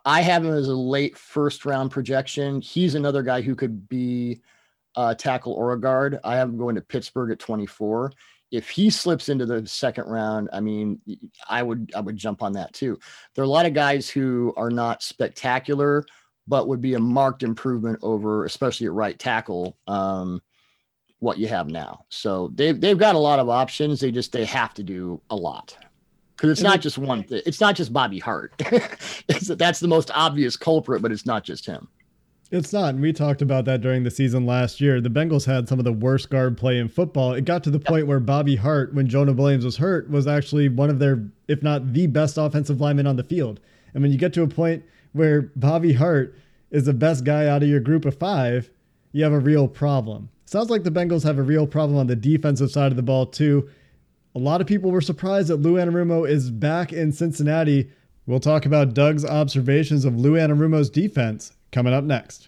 I 0.06 0.22
have 0.22 0.46
him 0.46 0.54
as 0.54 0.68
a 0.68 0.76
late 0.76 1.18
first 1.18 1.66
round 1.66 1.90
projection. 1.90 2.62
He's 2.62 2.94
another 2.94 3.24
guy 3.24 3.42
who 3.42 3.56
could 3.56 3.90
be 3.90 4.42
a 4.96 5.16
tackle 5.16 5.54
or 5.54 5.74
a 5.74 5.80
guard. 5.80 6.20
I 6.24 6.36
have 6.36 6.50
him 6.50 6.58
going 6.58 6.76
to 6.76 6.82
Pittsburgh 6.82 7.32
at 7.32 7.40
24 7.40 8.12
if 8.52 8.70
he 8.70 8.90
slips 8.90 9.30
into 9.30 9.46
the 9.46 9.66
second 9.68 10.06
round, 10.06 10.50
I 10.54 10.60
mean, 10.60 11.00
I 11.50 11.64
would 11.64 11.92
I 11.96 12.02
would 12.02 12.18
jump 12.18 12.42
on 12.42 12.54
that 12.54 12.74
too. 12.74 13.00
There 13.34 13.44
are 13.44 13.46
a 13.46 13.50
lot 13.50 13.66
of 13.66 13.74
guys 13.74 14.10
who 14.10 14.54
are 14.56 14.70
not 14.70 15.04
spectacular, 15.04 16.06
but 16.48 16.68
would 16.68 16.82
be 16.82 16.94
a 16.94 17.00
marked 17.00 17.44
improvement 17.44 18.00
over, 18.02 18.46
especially 18.46 18.88
at 18.88 18.94
right 18.94 19.18
tackle. 19.18 19.78
Um, 19.88 20.42
what 21.20 21.38
you 21.40 21.48
have 21.48 21.68
now. 21.68 22.06
So 22.10 22.52
they've 22.54 22.80
they've 22.80 22.98
got 22.98 23.16
a 23.16 23.20
lot 23.20 23.40
of 23.40 23.50
options. 23.50 24.00
They 24.00 24.12
just 24.12 24.32
they 24.32 24.46
have 24.46 24.74
to 24.76 24.84
do 24.84 25.22
a 25.30 25.36
lot 25.36 25.76
because 26.36 26.52
it's 26.52 26.62
not 26.62 26.82
just 26.82 26.98
one 26.98 27.24
thing. 27.24 27.42
It's 27.46 27.62
not 27.62 27.76
just 27.76 27.94
Bobby 27.94 28.20
Hart. 28.20 28.54
that's 29.28 29.80
the 29.80 29.88
most 29.88 30.12
obvious 30.14 30.58
culprit, 30.58 31.02
but 31.02 31.12
it's 31.12 31.26
not 31.26 31.44
just 31.44 31.66
him. 31.66 31.88
It's 32.52 32.72
not. 32.72 32.94
And 32.94 33.02
we 33.02 33.12
talked 33.12 33.42
about 33.42 33.66
that 33.66 33.82
during 33.82 34.04
the 34.04 34.12
season 34.12 34.46
last 34.46 34.80
year. 34.80 35.02
The 35.02 35.10
Bengals 35.10 35.46
had 35.46 35.68
some 35.68 35.80
of 35.80 35.86
the 35.86 35.92
worst 35.92 36.30
guard 36.30 36.58
play 36.58 36.78
in 36.78 36.88
football. 36.88 37.34
It 37.34 37.46
got 37.46 37.64
to 37.64 37.72
the 37.72 37.80
point 37.80 38.06
where 38.06 38.20
Bobby 38.20 38.56
Hart, 38.56 38.94
when 38.94 39.08
Jonah 39.08 39.34
Williams 39.34 39.66
was 39.66 39.78
hurt, 39.78 40.10
was 40.10 40.28
actually 40.28 40.70
one 40.70 40.92
of 40.92 41.00
their, 41.00 41.24
if 41.48 41.64
not 41.64 41.94
the 41.94 42.06
best 42.08 42.38
offensive 42.38 42.80
linemen 42.80 43.08
on 43.08 43.16
the 43.16 43.24
field. 43.24 43.60
And 43.94 44.04
when 44.04 44.12
you 44.12 44.18
get 44.18 44.34
to 44.34 44.44
a 44.44 44.48
point 44.48 44.84
where 45.14 45.52
Bobby 45.56 45.94
Hart 45.94 46.38
is 46.70 46.86
the 46.86 46.94
best 46.94 47.24
guy 47.24 47.48
out 47.48 47.64
of 47.64 47.70
your 47.70 47.80
group 47.80 48.06
of 48.06 48.18
five, 48.18 48.70
you 49.12 49.24
have 49.24 49.34
a 49.34 49.40
real 49.40 49.68
problem. 49.68 50.30
Sounds 50.46 50.70
like 50.70 50.84
the 50.84 50.92
Bengals 50.92 51.24
have 51.24 51.40
a 51.40 51.44
real 51.44 51.66
problem 51.66 51.98
on 51.98 52.06
the 52.06 52.16
defensive 52.16 52.70
side 52.70 52.92
of 52.92 52.96
the 52.96 53.02
ball, 53.02 53.26
too. 53.26 53.68
A 54.36 54.40
lot 54.40 54.62
of 54.62 54.68
people 54.68 54.92
were 54.92 55.02
surprised 55.02 55.48
that 55.48 55.58
Lou 55.58 55.74
Anarumo 55.74 56.30
is 56.30 56.52
back 56.52 56.94
in 56.94 57.12
Cincinnati. 57.12 57.90
We'll 58.28 58.40
talk 58.40 58.68
about 58.68 58.94
Doug's 58.94 59.26
observations 59.26 60.06
of 60.06 60.20
Lou 60.20 60.34
Anarumo's 60.34 60.90
defense 60.92 61.55
coming 61.76 61.94
up 61.94 62.06
next. 62.06 62.48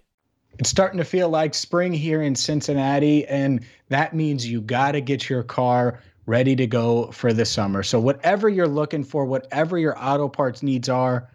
It's 0.59 0.69
starting 0.69 0.97
to 0.99 1.05
feel 1.05 1.29
like 1.29 1.53
spring 1.53 1.93
here 1.93 2.21
in 2.21 2.35
Cincinnati, 2.35 3.25
and 3.25 3.65
that 3.89 4.15
means 4.15 4.47
you 4.47 4.61
got 4.61 4.91
to 4.91 5.01
get 5.01 5.29
your 5.29 5.43
car 5.43 5.99
ready 6.25 6.55
to 6.55 6.67
go 6.67 7.11
for 7.11 7.33
the 7.33 7.45
summer. 7.45 7.83
So, 7.83 7.99
whatever 7.99 8.47
you're 8.47 8.67
looking 8.67 9.03
for, 9.03 9.25
whatever 9.25 9.77
your 9.77 9.97
auto 9.97 10.27
parts 10.27 10.61
needs 10.61 10.87
are, 10.89 11.29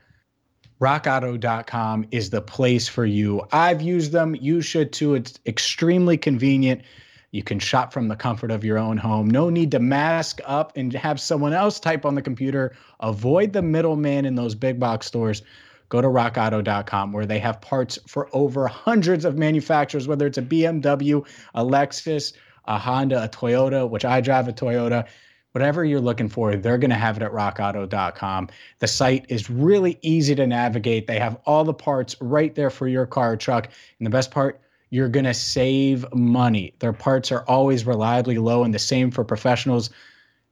rockauto.com 0.81 2.07
is 2.11 2.31
the 2.31 2.42
place 2.42 2.88
for 2.88 3.07
you. 3.07 3.42
I've 3.52 3.83
used 3.83 4.12
them. 4.12 4.37
You 4.37 4.61
should 4.61 4.92
too. 4.92 5.14
It's 5.14 5.38
extremely 5.46 6.16
convenient. 6.16 6.83
You 7.33 7.42
can 7.42 7.59
shop 7.59 7.92
from 7.92 8.09
the 8.09 8.16
comfort 8.16 8.50
of 8.50 8.64
your 8.64 8.79
own 8.79 8.96
home. 8.96 9.29
No 9.29 9.50
need 9.50 9.70
to 9.72 9.79
mask 9.79 10.40
up 10.44 10.72
and 10.76 10.92
have 10.92 11.20
someone 11.20 11.52
else 11.52 11.81
type 11.81 12.07
on 12.07 12.14
the 12.14 12.22
computer. 12.22 12.76
Avoid 13.00 13.52
the 13.52 13.62
middleman 13.62 14.24
in 14.24 14.37
those 14.37 14.55
big 14.55 14.79
box 14.79 15.07
stores 15.07 15.42
go 15.88 16.01
to 16.01 16.09
rockauto.com 16.09 17.12
where 17.12 17.27
they 17.27 17.38
have 17.38 17.61
parts 17.61 17.99
for 18.07 18.29
over 18.33 18.66
hundreds 18.66 19.25
of 19.25 19.37
manufacturers, 19.37 20.09
whether 20.09 20.27
it's 20.27 20.38
a 20.38 20.42
BMW, 20.42 21.27
a 21.55 21.64
Lexus, 21.64 22.33
a 22.64 22.79
Honda, 22.79 23.25
a 23.25 23.29
Toyota, 23.29 23.88
which 23.88 24.05
I 24.05 24.20
drive 24.20 24.49
a 24.49 24.53
Toyota. 24.53 25.07
Whatever 25.53 25.85
you're 25.85 26.01
looking 26.01 26.29
for, 26.29 26.55
they're 26.55 26.77
going 26.77 26.90
to 26.90 26.96
have 26.96 27.16
it 27.16 27.22
at 27.22 27.33
rockauto.com. 27.33 28.49
The 28.79 28.87
site 28.87 29.27
is 29.31 29.49
really 29.49 29.99
easy 30.03 30.35
to 30.35 30.46
navigate. 30.46 31.07
They 31.07 31.18
have 31.18 31.38
all 31.46 31.64
the 31.64 31.72
parts 31.72 32.14
right 32.20 32.55
there 32.55 32.68
for 32.68 32.87
your 32.87 33.07
car 33.07 33.33
or 33.33 33.37
truck. 33.38 33.70
And 33.99 34.07
the 34.07 34.11
best 34.11 34.31
part, 34.31 34.61
you're 34.90 35.09
going 35.09 35.25
to 35.25 35.35
save 35.35 36.05
money. 36.12 36.75
Their 36.81 36.92
parts 36.92 37.33
are 37.33 37.44
always 37.49 37.87
reliably 37.87 38.37
low, 38.37 38.64
and 38.64 38.75
the 38.75 38.79
same 38.79 39.11
for 39.11 39.25
professionals 39.25 39.90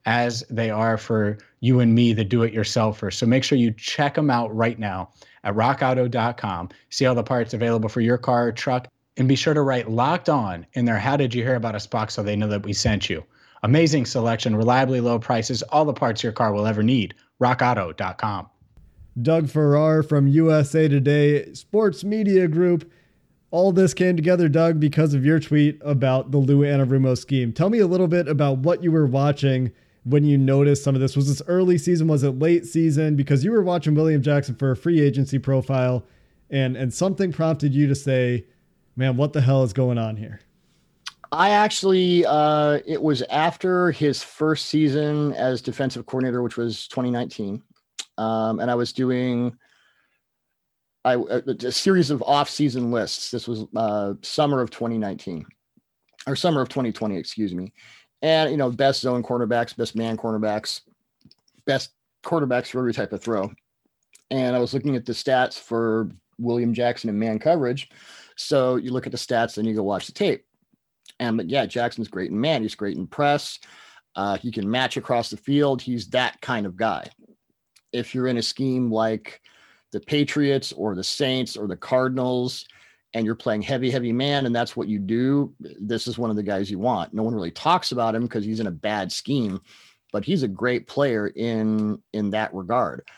as 0.07 0.45
they 0.51 0.71
are 0.71 0.99
for 0.99 1.38
you 1.61 1.81
and 1.81 1.95
me, 1.95 2.12
the 2.12 2.25
do 2.25 2.43
it 2.43 2.55
yourselfer. 2.55 3.12
So 3.12 3.27
make 3.27 3.45
sure 3.45 3.57
you 3.57 3.73
check 3.73 4.14
them 4.14 4.31
out 4.31 4.55
right 4.55 4.79
now 4.79 5.11
at 5.45 5.55
rockauto.com. 5.55 6.71
See 6.90 7.07
all 7.07 7.14
the 7.14 7.23
parts 7.23 7.55
available 7.55 7.88
for 7.88 8.01
your 8.01 8.19
car 8.19 8.49
or 8.49 8.53
truck. 8.53 8.88
And 9.17 9.29
be 9.29 9.37
sure 9.37 9.55
to 9.55 9.62
write 9.62 9.90
locked 9.90 10.29
on 10.29 10.67
in 10.73 10.85
there. 10.85 10.99
How 10.99 11.17
did 11.17 11.35
you 11.35 11.43
hear 11.43 11.55
about 11.55 11.77
us 11.77 11.87
box 11.87 12.14
so 12.14 12.23
they 12.23 12.37
know 12.37 12.49
that 12.49 12.64
we 12.64 12.73
sent 12.73 13.09
you? 13.09 13.25
Amazing 13.62 14.07
selection, 14.07 14.57
reliably 14.57 15.01
low 15.01 15.19
prices, 15.19 15.62
all 15.62 15.85
the 15.85 15.93
parts 15.95 16.23
your 16.23 16.33
car 16.33 16.53
will 16.53 16.67
ever 16.67 16.83
need. 16.83 17.14
RockAuto.com. 17.40 18.49
Doug 19.23 19.49
Farrar 19.49 20.03
from 20.03 20.27
USA 20.27 20.88
Today 20.88 21.53
Sports 21.55 22.03
Media 22.03 22.49
Group. 22.49 22.90
All 23.53 23.71
this 23.71 23.95
came 23.95 24.17
together, 24.17 24.49
Doug, 24.49 24.81
because 24.81 25.14
of 25.14 25.25
your 25.25 25.38
tweet 25.38 25.81
about 25.85 26.33
the 26.33 26.38
Lou 26.38 26.62
Anarumo 26.62 27.17
scheme. 27.17 27.53
Tell 27.53 27.71
me 27.71 27.79
a 27.79 27.87
little 27.87 28.09
bit 28.09 28.27
about 28.27 28.59
what 28.59 28.83
you 28.83 28.90
were 28.90 29.07
watching 29.07 29.71
when 30.05 30.25
you 30.25 30.38
noticed 30.38 30.85
some 30.85 30.95
of 30.95 31.01
this? 31.01 31.17
Was 31.17 31.29
this 31.29 31.43
early 31.49 31.79
season? 31.79 32.07
Was 32.07 32.23
it 32.23 32.38
late 32.38 32.67
season? 32.67 33.17
Because 33.17 33.43
you 33.43 33.51
were 33.51 33.62
watching 33.62 33.95
William 33.95 34.23
Jackson 34.23 34.55
for 34.55 34.71
a 34.71 34.77
free 34.77 35.01
agency 35.01 35.38
profile, 35.38 36.05
and 36.51 36.77
and 36.77 36.93
something 36.93 37.33
prompted 37.33 37.75
you 37.75 37.87
to 37.87 37.95
say, 37.95 38.47
"Man, 38.97 39.17
what 39.17 39.33
the 39.33 39.40
hell 39.40 39.64
is 39.64 39.73
going 39.73 39.99
on 39.99 40.17
here?" 40.17 40.40
I 41.33 41.51
actually, 41.51 42.25
uh, 42.27 42.79
it 42.87 43.03
was 43.03 43.23
after 43.23 43.90
his 43.90 44.23
first 44.23 44.67
season 44.67 45.33
as 45.33 45.61
defensive 45.61 46.07
coordinator, 46.07 46.43
which 46.43 46.57
was 46.57 46.87
2019, 46.88 47.61
um, 48.19 48.61
and 48.61 48.71
I 48.71 48.75
was 48.75 48.93
doing. 48.93 49.57
I, 51.07 51.17
a 51.17 51.71
series 51.71 52.11
of 52.11 52.23
off-season 52.23 52.90
lists. 52.90 53.31
This 53.31 53.47
was 53.47 53.67
uh, 53.77 54.14
summer 54.23 54.62
of 54.62 54.71
2019, 54.71 55.45
or 56.27 56.35
summer 56.35 56.62
of 56.62 56.71
2020, 56.71 57.19
excuse 57.19 57.55
me 57.55 57.75
and 58.24 58.50
you 58.50 58.56
know 58.56 58.70
best 58.70 59.02
zone 59.02 59.22
cornerbacks, 59.22 59.76
best 59.76 59.94
man 59.94 60.16
cornerbacks, 60.16 60.80
best 61.66 61.90
quarterbacks 62.24 62.68
for 62.68 62.78
every 62.78 62.94
type 62.94 63.12
of 63.12 63.22
throw. 63.22 63.52
And 64.30 64.56
I 64.56 64.58
was 64.58 64.72
looking 64.72 64.96
at 64.96 65.04
the 65.04 65.12
stats 65.12 65.60
for 65.60 66.08
William 66.38 66.72
Jackson 66.72 67.10
and 67.10 67.20
man 67.20 67.38
coverage. 67.38 67.90
So 68.37 68.76
you 68.76 68.92
look 68.92 69.04
at 69.06 69.12
the 69.12 69.18
stats, 69.18 69.54
then 69.54 69.66
you 69.66 69.74
go 69.74 69.82
watch 69.82 70.06
the 70.06 70.12
tape. 70.12 70.46
And 71.20 71.37
but 71.37 71.50
yeah, 71.50 71.66
Jackson's 71.66 72.08
great 72.08 72.30
in 72.30 72.40
man. 72.40 72.62
He's 72.62 72.74
great 72.74 72.96
in 72.96 73.06
press. 73.06 73.58
Uh, 74.16 74.38
he 74.38 74.50
can 74.50 74.68
match 74.68 74.96
across 74.96 75.28
the 75.28 75.37
field. 75.37 75.82
He's 75.82 76.08
that 76.08 76.40
kind 76.40 76.64
of 76.64 76.76
guy. 76.76 77.06
If 77.92 78.14
you're 78.14 78.28
in 78.28 78.38
a 78.38 78.42
scheme 78.42 78.90
like 78.90 79.42
the 79.92 80.00
Patriots 80.00 80.72
or 80.72 80.94
the 80.94 81.04
Saints 81.04 81.58
or 81.58 81.68
the 81.68 81.76
Cardinals, 81.76 82.64
and 83.14 83.24
you're 83.24 83.37
playing 83.37 83.62
heavy, 83.62 83.90
heavy 83.90 84.12
man, 84.12 84.44
and 84.44 84.55
that's 84.55 84.77
what 84.77 84.88
you 84.88 84.98
do, 84.98 85.55
this 85.61 86.09
is 86.09 86.18
one 86.18 86.31
of 86.31 86.37
the 86.37 86.42
guys 86.42 86.70
you 86.70 86.81
want. 86.81 87.14
No 87.14 87.22
one 87.22 87.35
really 87.35 87.53
talks 87.53 87.92
about 87.92 88.14
him 88.14 88.22
because 88.22 88.44
he's 88.44 88.61
in 88.61 88.66
a 88.66 88.72
bad 88.72 89.12
scheme, 89.12 89.61
but 90.12 90.24
he's 90.24 90.42
a 90.42 90.48
great 90.48 90.88
player 90.88 91.29
in 91.29 92.03
in 92.12 92.31
that 92.31 92.53
regard. 92.53 93.09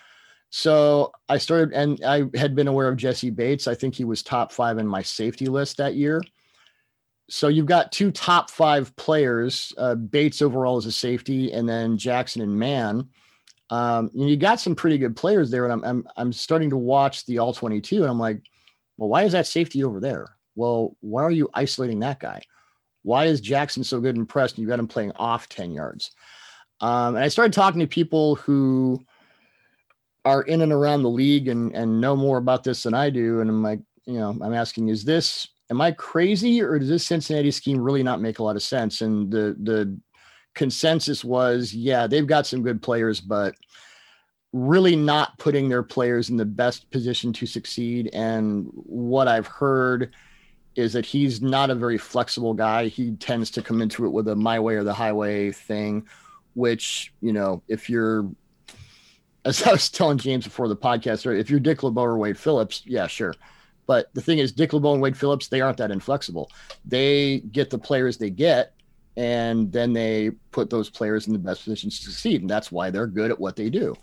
So 0.50 1.12
I 1.28 1.38
started, 1.38 1.72
and 1.72 2.02
I 2.04 2.24
had 2.34 2.54
been 2.54 2.68
aware 2.68 2.88
of 2.88 2.96
Jessie 2.96 3.30
Bates. 3.30 3.66
I 3.66 3.74
think 3.74 3.94
he 3.94 4.04
was 4.04 4.22
top 4.22 4.52
five 4.52 4.78
in 4.78 4.86
my 4.86 5.02
safety 5.02 5.46
list 5.46 5.78
that 5.78 5.96
year. 5.96 6.22
So 7.28 7.48
you've 7.48 7.66
got 7.66 7.90
two 7.90 8.12
top 8.12 8.50
five 8.50 8.94
players. 8.96 9.72
Uh, 9.76 9.96
Bates 9.96 10.42
overall 10.42 10.78
is 10.78 10.86
a 10.86 10.92
safety, 10.92 11.52
and 11.52 11.68
then 11.68 11.96
Jackson 11.96 12.42
and 12.42 12.56
Man. 12.56 13.08
Um, 13.70 14.10
and 14.14 14.28
you 14.30 14.36
got 14.36 14.60
some 14.60 14.76
pretty 14.76 14.98
good 14.98 15.16
players 15.16 15.50
there. 15.50 15.64
And 15.64 15.72
I'm 15.72 15.84
I'm, 15.84 16.08
I'm 16.16 16.32
starting 16.32 16.70
to 16.70 16.76
watch 16.76 17.24
the 17.24 17.38
all 17.38 17.54
22, 17.54 18.02
and 18.02 18.10
I'm 18.10 18.20
like, 18.20 18.42
well, 18.96 19.08
why 19.08 19.24
is 19.24 19.32
that 19.32 19.46
safety 19.46 19.84
over 19.84 20.00
there? 20.00 20.36
Well, 20.54 20.96
why 21.00 21.22
are 21.22 21.30
you 21.30 21.50
isolating 21.54 22.00
that 22.00 22.20
guy? 22.20 22.42
Why 23.02 23.26
is 23.26 23.40
Jackson 23.40 23.84
so 23.84 24.00
good 24.00 24.16
and 24.16 24.28
pressed 24.28 24.56
and 24.56 24.62
you 24.62 24.68
got 24.68 24.78
him 24.78 24.88
playing 24.88 25.12
off 25.16 25.48
10 25.48 25.70
yards? 25.72 26.12
Um, 26.80 27.14
and 27.14 27.24
I 27.24 27.28
started 27.28 27.52
talking 27.52 27.80
to 27.80 27.86
people 27.86 28.36
who 28.36 29.04
are 30.24 30.42
in 30.42 30.62
and 30.62 30.72
around 30.72 31.02
the 31.02 31.10
league 31.10 31.48
and, 31.48 31.74
and 31.74 32.00
know 32.00 32.16
more 32.16 32.38
about 32.38 32.64
this 32.64 32.82
than 32.82 32.94
I 32.94 33.10
do. 33.10 33.40
And 33.40 33.48
I'm 33.48 33.62
like, 33.62 33.80
you 34.06 34.18
know, 34.18 34.36
I'm 34.42 34.54
asking, 34.54 34.88
is 34.88 35.04
this, 35.04 35.46
am 35.70 35.80
I 35.80 35.92
crazy 35.92 36.60
or 36.60 36.78
does 36.78 36.88
this 36.88 37.06
Cincinnati 37.06 37.50
scheme 37.50 37.80
really 37.80 38.02
not 38.02 38.20
make 38.20 38.40
a 38.40 38.42
lot 38.42 38.56
of 38.56 38.62
sense? 38.62 39.02
And 39.02 39.30
the, 39.30 39.56
the 39.62 39.98
consensus 40.54 41.24
was, 41.24 41.72
yeah, 41.72 42.06
they've 42.06 42.26
got 42.26 42.46
some 42.46 42.62
good 42.62 42.82
players, 42.82 43.20
but 43.20 43.54
really 44.56 44.96
not 44.96 45.36
putting 45.38 45.68
their 45.68 45.82
players 45.82 46.30
in 46.30 46.36
the 46.38 46.44
best 46.44 46.90
position 46.90 47.32
to 47.34 47.46
succeed. 47.46 48.08
And 48.14 48.68
what 48.72 49.28
I've 49.28 49.46
heard 49.46 50.14
is 50.74 50.94
that 50.94 51.04
he's 51.04 51.42
not 51.42 51.68
a 51.68 51.74
very 51.74 51.98
flexible 51.98 52.54
guy. 52.54 52.86
He 52.86 53.12
tends 53.12 53.50
to 53.52 53.62
come 53.62 53.82
into 53.82 54.06
it 54.06 54.10
with 54.10 54.28
a 54.28 54.34
my 54.34 54.58
way 54.58 54.76
or 54.76 54.84
the 54.84 54.94
highway 54.94 55.52
thing, 55.52 56.06
which, 56.54 57.12
you 57.20 57.32
know, 57.32 57.62
if 57.68 57.90
you're, 57.90 58.30
as 59.44 59.62
I 59.62 59.72
was 59.72 59.90
telling 59.90 60.18
James 60.18 60.44
before 60.44 60.68
the 60.68 60.76
podcast, 60.76 61.30
if 61.38 61.50
you're 61.50 61.60
Dick 61.60 61.82
LeBeau 61.82 62.02
or 62.02 62.18
Wade 62.18 62.38
Phillips, 62.38 62.82
yeah, 62.86 63.06
sure. 63.06 63.34
But 63.86 64.12
the 64.14 64.22
thing 64.22 64.38
is, 64.38 64.52
Dick 64.52 64.72
LeBeau 64.72 64.94
and 64.94 65.02
Wade 65.02 65.16
Phillips, 65.16 65.48
they 65.48 65.60
aren't 65.60 65.78
that 65.78 65.90
inflexible. 65.90 66.50
They 66.84 67.40
get 67.52 67.70
the 67.70 67.78
players 67.78 68.16
they 68.16 68.30
get, 68.30 68.72
and 69.18 69.70
then 69.70 69.92
they 69.92 70.30
put 70.50 70.70
those 70.70 70.90
players 70.90 71.26
in 71.26 71.34
the 71.34 71.38
best 71.38 71.64
positions 71.64 72.00
to 72.00 72.10
succeed. 72.10 72.40
And 72.40 72.50
that's 72.50 72.72
why 72.72 72.90
they're 72.90 73.06
good 73.06 73.30
at 73.30 73.38
what 73.38 73.54
they 73.54 73.70
do 73.70 73.94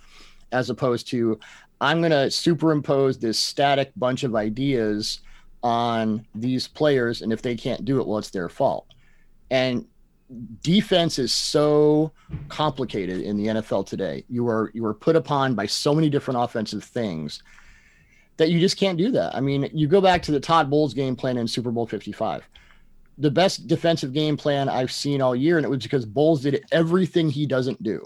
as 0.53 0.69
opposed 0.69 1.07
to 1.09 1.39
I'm 1.81 1.99
going 1.99 2.11
to 2.11 2.31
superimpose 2.31 3.19
this 3.19 3.37
static 3.37 3.91
bunch 3.97 4.23
of 4.23 4.35
ideas 4.35 5.19
on 5.61 6.25
these 6.33 6.67
players. 6.67 7.21
And 7.21 7.33
if 7.33 7.41
they 7.41 7.55
can't 7.55 7.83
do 7.83 7.99
it, 7.99 8.07
well, 8.07 8.19
it's 8.19 8.29
their 8.29 8.47
fault. 8.47 8.87
And 9.51 9.85
defense 10.61 11.19
is 11.19 11.31
so 11.31 12.11
complicated 12.49 13.21
in 13.21 13.37
the 13.37 13.47
NFL 13.47 13.85
today. 13.85 14.23
You 14.29 14.47
are 14.47 14.71
you 14.73 14.85
are 14.85 14.93
put 14.93 15.15
upon 15.15 15.55
by 15.55 15.65
so 15.65 15.93
many 15.93 16.09
different 16.09 16.41
offensive 16.41 16.83
things 16.83 17.43
that 18.37 18.49
you 18.49 18.59
just 18.59 18.77
can't 18.77 18.97
do 18.97 19.11
that. 19.11 19.35
I 19.35 19.41
mean, 19.41 19.69
you 19.73 19.87
go 19.87 20.01
back 20.01 20.23
to 20.23 20.31
the 20.31 20.39
Todd 20.39 20.69
Bowles 20.69 20.93
game 20.93 21.15
plan 21.15 21.37
in 21.37 21.47
Super 21.47 21.71
Bowl 21.71 21.85
55. 21.85 22.47
The 23.19 23.29
best 23.29 23.67
defensive 23.67 24.11
game 24.11 24.37
plan 24.37 24.69
I've 24.69 24.91
seen 24.91 25.21
all 25.21 25.35
year, 25.35 25.57
and 25.57 25.65
it 25.65 25.69
was 25.69 25.83
because 25.83 26.05
Bowles 26.05 26.41
did 26.41 26.65
everything 26.71 27.29
he 27.29 27.45
doesn't 27.45 27.83
do. 27.83 28.03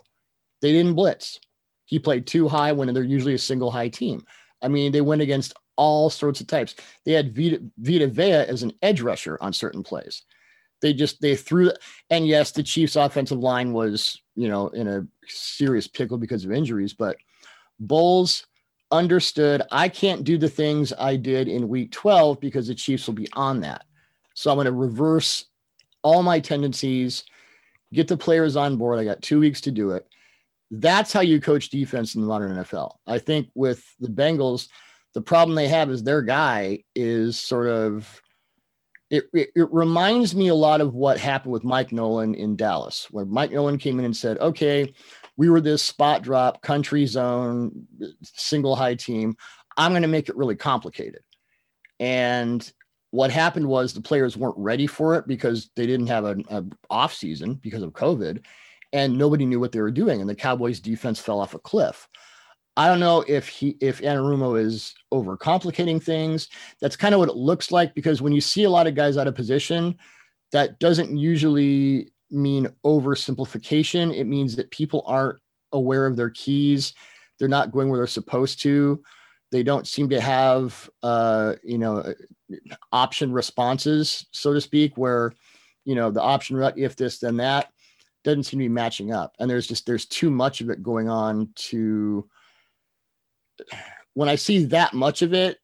They 0.61 0.73
didn't 0.73 0.95
blitz. 0.95 1.39
He 1.87 1.97
played 1.97 2.27
too 2.27 2.47
high 2.47 2.71
when 2.71 2.93
they're 2.93 3.03
usually 3.03 3.33
a 3.33 3.39
single 3.39 3.71
high 3.71 3.89
team. 3.89 4.23
I 4.61 4.67
mean, 4.67 4.91
they 4.91 5.01
went 5.01 5.23
against 5.23 5.55
all 5.77 6.09
sorts 6.09 6.41
of 6.41 6.47
types. 6.47 6.75
They 7.05 7.13
had 7.13 7.35
Vita, 7.35 7.61
Vita 7.79 8.07
Vea 8.07 8.45
as 8.45 8.61
an 8.61 8.73
edge 8.81 9.01
rusher 9.01 9.37
on 9.41 9.53
certain 9.53 9.83
plays. 9.83 10.23
They 10.81 10.93
just 10.93 11.21
they 11.21 11.35
threw 11.35 11.71
and 12.09 12.27
yes, 12.27 12.51
the 12.51 12.61
Chiefs 12.61 12.95
offensive 12.95 13.39
line 13.39 13.73
was, 13.73 14.21
you 14.35 14.47
know, 14.47 14.67
in 14.69 14.87
a 14.87 15.07
serious 15.27 15.87
pickle 15.87 16.17
because 16.17 16.45
of 16.45 16.51
injuries, 16.51 16.93
but 16.93 17.17
Bowles 17.79 18.45
understood 18.91 19.61
I 19.71 19.89
can't 19.89 20.23
do 20.23 20.37
the 20.37 20.49
things 20.49 20.93
I 20.97 21.15
did 21.15 21.47
in 21.47 21.67
week 21.67 21.91
12 21.91 22.39
because 22.39 22.67
the 22.67 22.75
Chiefs 22.75 23.07
will 23.07 23.15
be 23.15 23.27
on 23.33 23.61
that. 23.61 23.85
So 24.33 24.51
I'm 24.51 24.57
going 24.57 24.65
to 24.65 24.71
reverse 24.71 25.45
all 26.03 26.21
my 26.21 26.39
tendencies, 26.39 27.23
get 27.93 28.07
the 28.07 28.17
players 28.17 28.55
on 28.55 28.77
board. 28.77 28.99
I 28.99 29.03
got 29.03 29.21
2 29.21 29.39
weeks 29.39 29.61
to 29.61 29.71
do 29.71 29.91
it. 29.91 30.07
That's 30.71 31.13
how 31.13 31.21
you 31.21 31.39
coach 31.39 31.69
defense 31.69 32.15
in 32.15 32.21
the 32.21 32.27
modern 32.27 32.55
NFL. 32.57 32.95
I 33.05 33.19
think 33.19 33.49
with 33.55 33.83
the 33.99 34.09
Bengals, 34.09 34.67
the 35.13 35.21
problem 35.21 35.55
they 35.55 35.67
have 35.67 35.89
is 35.89 36.03
their 36.03 36.21
guy 36.21 36.83
is 36.95 37.39
sort 37.39 37.67
of 37.67 38.21
it, 39.09 39.23
it, 39.33 39.49
it, 39.55 39.71
reminds 39.71 40.35
me 40.35 40.49
a 40.49 40.55
lot 40.55 40.81
of 40.81 40.93
what 40.93 41.17
happened 41.17 41.53
with 41.53 41.63
Mike 41.63 41.93
Nolan 41.93 42.35
in 42.35 42.57
Dallas, 42.57 43.07
where 43.09 43.23
Mike 43.23 43.51
Nolan 43.51 43.77
came 43.77 43.99
in 43.99 44.05
and 44.05 44.15
said, 44.15 44.37
okay, 44.39 44.93
we 45.37 45.49
were 45.49 45.61
this 45.61 45.81
spot 45.81 46.23
drop, 46.23 46.61
country 46.61 47.05
zone, 47.05 47.87
single 48.21 48.75
high 48.75 48.95
team. 48.95 49.37
I'm 49.77 49.91
going 49.91 50.01
to 50.01 50.09
make 50.09 50.27
it 50.27 50.35
really 50.35 50.57
complicated. 50.57 51.21
And 52.01 52.69
what 53.11 53.31
happened 53.31 53.67
was 53.67 53.93
the 53.93 54.01
players 54.01 54.35
weren't 54.35 54.57
ready 54.57 54.87
for 54.87 55.15
it 55.15 55.25
because 55.25 55.69
they 55.75 55.85
didn't 55.85 56.07
have 56.07 56.25
an 56.25 56.73
off 56.89 57.13
season 57.13 57.53
because 57.55 57.83
of 57.83 57.93
COVID 57.93 58.43
and 58.93 59.17
nobody 59.17 59.45
knew 59.45 59.59
what 59.59 59.71
they 59.71 59.81
were 59.81 59.91
doing. 59.91 60.21
And 60.21 60.29
the 60.29 60.35
Cowboys 60.35 60.79
defense 60.79 61.19
fell 61.19 61.39
off 61.39 61.53
a 61.53 61.59
cliff. 61.59 62.07
I 62.77 62.87
don't 62.87 62.99
know 62.99 63.23
if 63.27 63.47
he 63.47 63.75
if 63.81 64.01
Anarumo 64.01 64.59
is 64.59 64.93
overcomplicating 65.11 66.01
things. 66.01 66.47
That's 66.79 66.95
kind 66.95 67.15
of 67.15 67.19
what 67.19 67.29
it 67.29 67.35
looks 67.35 67.71
like 67.71 67.95
because 67.95 68.21
when 68.21 68.33
you 68.33 68.41
see 68.41 68.65
a 68.65 68.69
lot 68.69 68.85
of 68.85 68.93
guys 68.93 69.17
out 69.17 69.27
of 69.27 69.35
position, 69.35 69.97
that 70.51 70.79
doesn't 70.79 71.17
usually 71.17 72.13
mean 72.29 72.69
oversimplification. 72.85 74.15
It 74.15 74.25
means 74.25 74.55
that 74.55 74.69
people 74.69 75.03
aren't 75.07 75.39
aware 75.71 76.05
of 76.05 76.15
their 76.15 76.29
keys. 76.29 76.93
They're 77.39 77.47
not 77.47 77.71
going 77.71 77.89
where 77.89 77.97
they're 77.97 78.07
supposed 78.07 78.61
to. 78.61 79.01
They 79.51 79.63
don't 79.63 79.87
seem 79.87 80.09
to 80.09 80.21
have 80.21 80.87
uh, 81.01 81.55
you 81.63 81.79
know 81.79 82.13
option 82.91 83.31
responses, 83.31 84.27
so 84.31 84.53
to 84.53 84.61
speak, 84.61 84.97
where 84.97 85.33
you 85.83 85.95
know 85.95 86.11
the 86.11 86.21
option 86.21 86.61
if 86.75 86.95
this 86.95 87.17
then 87.17 87.37
that 87.37 87.71
doesn't 88.23 88.43
seem 88.43 88.59
to 88.59 88.65
be 88.65 88.69
matching 88.69 89.13
up. 89.13 89.35
And 89.39 89.49
there's 89.49 89.67
just 89.67 89.85
there's 89.85 90.05
too 90.05 90.29
much 90.29 90.61
of 90.61 90.69
it 90.69 90.83
going 90.83 91.09
on 91.09 91.49
to 91.55 92.27
when 94.13 94.29
I 94.29 94.35
see 94.35 94.65
that 94.65 94.93
much 94.93 95.21
of 95.21 95.33
it, 95.33 95.59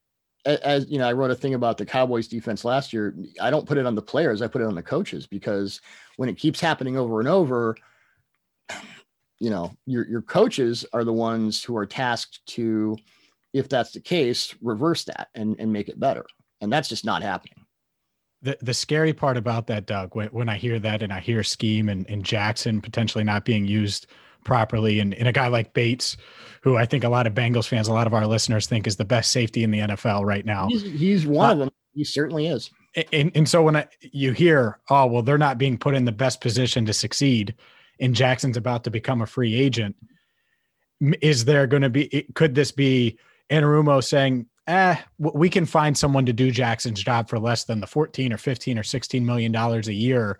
as 0.45 0.89
you 0.89 0.97
know, 0.97 1.07
I 1.07 1.13
wrote 1.13 1.31
a 1.31 1.35
thing 1.35 1.53
about 1.53 1.77
the 1.77 1.85
Cowboys 1.85 2.27
defense 2.27 2.65
last 2.65 2.93
year. 2.93 3.15
I 3.41 3.49
don't 3.49 3.65
put 3.65 3.77
it 3.77 3.85
on 3.85 3.95
the 3.95 4.01
players, 4.01 4.41
I 4.41 4.47
put 4.47 4.61
it 4.61 4.67
on 4.67 4.75
the 4.75 4.83
coaches 4.83 5.25
because 5.25 5.81
when 6.17 6.29
it 6.29 6.37
keeps 6.37 6.59
happening 6.59 6.97
over 6.97 7.19
and 7.19 7.29
over, 7.29 7.75
you 9.39 9.49
know, 9.49 9.71
your 9.85 10.07
your 10.07 10.21
coaches 10.21 10.85
are 10.93 11.03
the 11.03 11.13
ones 11.13 11.63
who 11.63 11.75
are 11.77 11.85
tasked 11.85 12.45
to, 12.47 12.97
if 13.53 13.69
that's 13.69 13.91
the 13.91 13.99
case, 13.99 14.53
reverse 14.61 15.05
that 15.05 15.29
and, 15.35 15.55
and 15.59 15.71
make 15.71 15.89
it 15.89 15.99
better. 15.99 16.25
And 16.61 16.71
that's 16.71 16.89
just 16.89 17.05
not 17.05 17.23
happening. 17.23 17.62
The, 18.43 18.57
the 18.61 18.73
scary 18.73 19.13
part 19.13 19.37
about 19.37 19.67
that, 19.67 19.85
Doug, 19.85 20.15
when, 20.15 20.27
when 20.27 20.49
I 20.49 20.57
hear 20.57 20.77
that 20.79 21.01
and 21.01 21.11
I 21.11 21.19
hear 21.19 21.43
scheme 21.43 21.89
and, 21.89 22.07
and 22.09 22.23
Jackson 22.23 22.81
potentially 22.81 23.23
not 23.23 23.45
being 23.45 23.65
used 23.65 24.05
properly. 24.43 24.99
And, 24.99 25.13
and 25.13 25.27
a 25.27 25.31
guy 25.31 25.47
like 25.47 25.73
Bates, 25.73 26.17
who 26.61 26.77
I 26.77 26.85
think 26.85 27.03
a 27.03 27.09
lot 27.09 27.27
of 27.27 27.33
Bengals 27.33 27.67
fans, 27.67 27.87
a 27.87 27.93
lot 27.93 28.07
of 28.07 28.13
our 28.13 28.27
listeners 28.27 28.67
think 28.67 28.85
is 28.85 28.97
the 28.97 29.05
best 29.05 29.31
safety 29.31 29.63
in 29.63 29.71
the 29.71 29.79
NFL 29.79 30.25
right 30.25 30.45
now. 30.45 30.67
He's, 30.67 30.83
he's 30.83 31.25
one 31.25 31.49
uh, 31.49 31.53
of 31.53 31.59
them. 31.59 31.69
He 31.93 32.03
certainly 32.03 32.47
is. 32.47 32.69
And, 33.11 33.31
and 33.33 33.49
so 33.49 33.63
when 33.63 33.75
I, 33.75 33.87
you 34.01 34.33
hear, 34.33 34.79
oh, 34.89 35.07
well, 35.07 35.23
they're 35.23 35.37
not 35.37 35.57
being 35.57 35.77
put 35.77 35.95
in 35.95 36.05
the 36.05 36.11
best 36.11 36.41
position 36.41 36.85
to 36.85 36.93
succeed, 36.93 37.55
and 37.99 38.15
Jackson's 38.15 38.57
about 38.57 38.83
to 38.83 38.91
become 38.91 39.21
a 39.21 39.25
free 39.25 39.55
agent, 39.55 39.95
is 41.21 41.45
there 41.45 41.65
going 41.67 41.81
to 41.81 41.89
be, 41.89 42.27
could 42.35 42.55
this 42.55 42.71
be 42.71 43.17
Anarumo 43.49 44.03
saying, 44.03 44.47
eh, 44.67 44.95
we 45.17 45.49
can 45.49 45.65
find 45.65 45.97
someone 45.97 46.25
to 46.25 46.33
do 46.33 46.51
Jackson's 46.51 47.03
job 47.03 47.29
for 47.29 47.39
less 47.39 47.63
than 47.63 47.79
the 47.79 47.87
14 47.87 48.33
or 48.33 48.37
15 48.37 48.77
or 48.79 48.83
16 48.83 49.25
million 49.25 49.51
dollars 49.51 49.87
a 49.87 49.93
year 49.93 50.39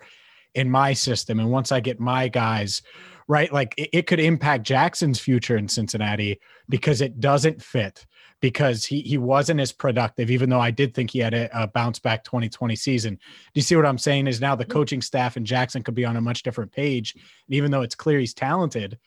in 0.54 0.70
my 0.70 0.94
system. 0.94 1.40
And 1.40 1.50
once 1.50 1.72
I 1.72 1.80
get 1.80 2.00
my 2.00 2.28
guys 2.28 2.82
right? 3.28 3.52
Like 3.52 3.74
it, 3.78 3.90
it 3.94 4.08
could 4.08 4.20
impact 4.20 4.64
Jackson's 4.64 5.20
future 5.20 5.58
in 5.58 5.68
Cincinnati 5.68 6.40
because 6.70 7.02
it 7.02 7.20
doesn't 7.20 7.62
fit 7.62 8.06
because 8.42 8.86
he 8.86 9.02
he 9.02 9.18
wasn't 9.18 9.60
as 9.60 9.72
productive, 9.72 10.30
even 10.30 10.50
though 10.50 10.60
I 10.60 10.72
did 10.72 10.94
think 10.94 11.12
he 11.12 11.20
had 11.20 11.34
a, 11.34 11.64
a, 11.64 11.68
bounce 11.68 12.00
back 12.00 12.24
2020 12.24 12.76
season. 12.76 13.16
Do 13.16 13.22
you 13.56 13.62
see 13.62 13.76
what 13.76 13.86
I'm 13.86 13.98
saying? 13.98 14.28
Is 14.28 14.42
now 14.42 14.56
the 14.56 14.66
mm-hmm. 14.66 14.74
coaching 14.74 15.02
staff 15.02 15.38
and 15.38 15.46
Jackson 15.46 15.84
could 15.84 15.96
be 15.96 16.06
on 16.06 16.18
a 16.18 16.22
much 16.22 16.44
different 16.44 16.72
page. 16.72 17.14
And 17.14 17.56
even 17.56 17.72
though 17.72 17.84
it's 17.84 17.96
clear 17.96 18.20
he's 18.20 18.34
talented, 18.34 18.98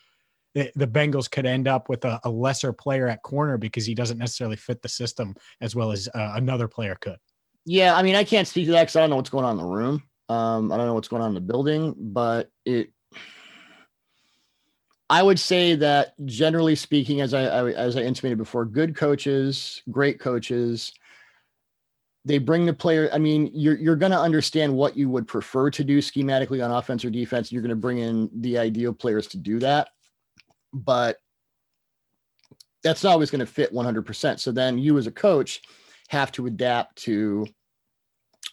the, 0.75 0.87
Bengals 0.87 1.31
could 1.31 1.45
end 1.45 1.69
up 1.69 1.89
with 1.89 2.05
a, 2.05 2.19
a, 2.25 2.31
lesser 2.31 2.73
player 2.73 3.09
at 3.09 3.23
corner 3.23 3.59
because 3.59 3.85
he 3.85 3.95
doesn't 3.95 4.17
necessarily 4.17 4.57
fit 4.57 4.81
the 4.81 4.89
system 4.89 5.35
as 5.61 5.77
well 5.77 5.93
as 5.93 6.09
uh, 6.15 6.33
another 6.35 6.67
player 6.67 6.97
could. 6.99 7.19
Yeah, 7.67 7.95
I 7.95 8.03
mean, 8.03 8.15
I 8.15 8.25
can't 8.25 8.49
speak 8.49 8.67
to 8.67 8.73
that 8.73 8.83
because 8.83 8.97
I 8.97 9.01
don't 9.01 9.11
know 9.11 9.17
what's 9.17 9.31
going 9.31 9.45
on 9.45 9.59
in 9.59 9.65
the 9.65 9.71
room. 9.71 10.03
Um, 10.29 10.73
I 10.73 10.77
don't 10.77 10.87
know 10.87 10.95
what's 10.95 11.09
going 11.09 11.23
on 11.23 11.29
in 11.29 11.35
the 11.35 11.41
building, 11.41 11.95
but 11.99 12.51
it 12.65 12.91
I 15.09 15.23
would 15.23 15.39
say 15.39 15.77
that 15.77 16.15
generally 16.27 16.75
speaking, 16.75 17.21
as 17.21 17.33
I, 17.33 17.45
I, 17.45 17.71
as 17.73 17.97
I 17.97 18.01
intimated 18.01 18.39
before, 18.39 18.65
good 18.65 18.97
coaches, 18.97 19.83
great 19.91 20.19
coaches, 20.19 20.93
they 22.25 22.39
bring 22.39 22.67
the 22.67 22.73
player. 22.73 23.09
I 23.13 23.19
mean, 23.19 23.51
you're 23.55 23.77
you're 23.77 23.95
going 23.95 24.11
to 24.11 24.19
understand 24.19 24.75
what 24.75 24.97
you 24.97 25.09
would 25.11 25.29
prefer 25.29 25.71
to 25.71 25.85
do 25.85 25.99
schematically 25.99 26.65
on 26.65 26.73
offense 26.73 27.05
or 27.05 27.11
defense. 27.11 27.53
You're 27.53 27.63
going 27.63 27.71
to 27.71 27.77
bring 27.77 27.99
in 27.99 28.29
the 28.41 28.59
ideal 28.59 28.93
players 28.93 29.29
to 29.29 29.37
do 29.37 29.61
that, 29.61 29.91
but 30.85 31.19
that's 32.83 33.03
not 33.03 33.13
always 33.13 33.31
going 33.31 33.41
to 33.41 33.47
fit 33.47 33.73
100%. 33.73 34.39
So 34.39 34.53
then 34.53 34.79
you 34.79 34.99
as 34.99 35.07
a 35.07 35.13
coach 35.13 35.63
have 36.09 36.31
to 36.33 36.47
adapt 36.47 36.97
to 37.03 37.47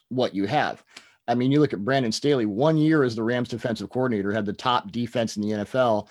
what 0.09 0.33
you 0.33 0.45
have. 0.45 0.83
I 1.27 1.36
mean, 1.36 1.51
you 1.51 1.59
look 1.59 1.73
at 1.73 1.86
Brandon 1.86 2.12
Staley, 2.12 2.45
one 2.45 2.77
year 2.77 3.03
as 3.03 3.15
the 3.15 3.23
Rams 3.23 3.49
defensive 3.49 3.89
coordinator, 3.89 4.31
had 4.31 4.45
the 4.45 4.53
top 4.53 4.91
defense 4.91 5.38
in 5.38 5.43
the 5.43 5.49
NFL 5.49 6.07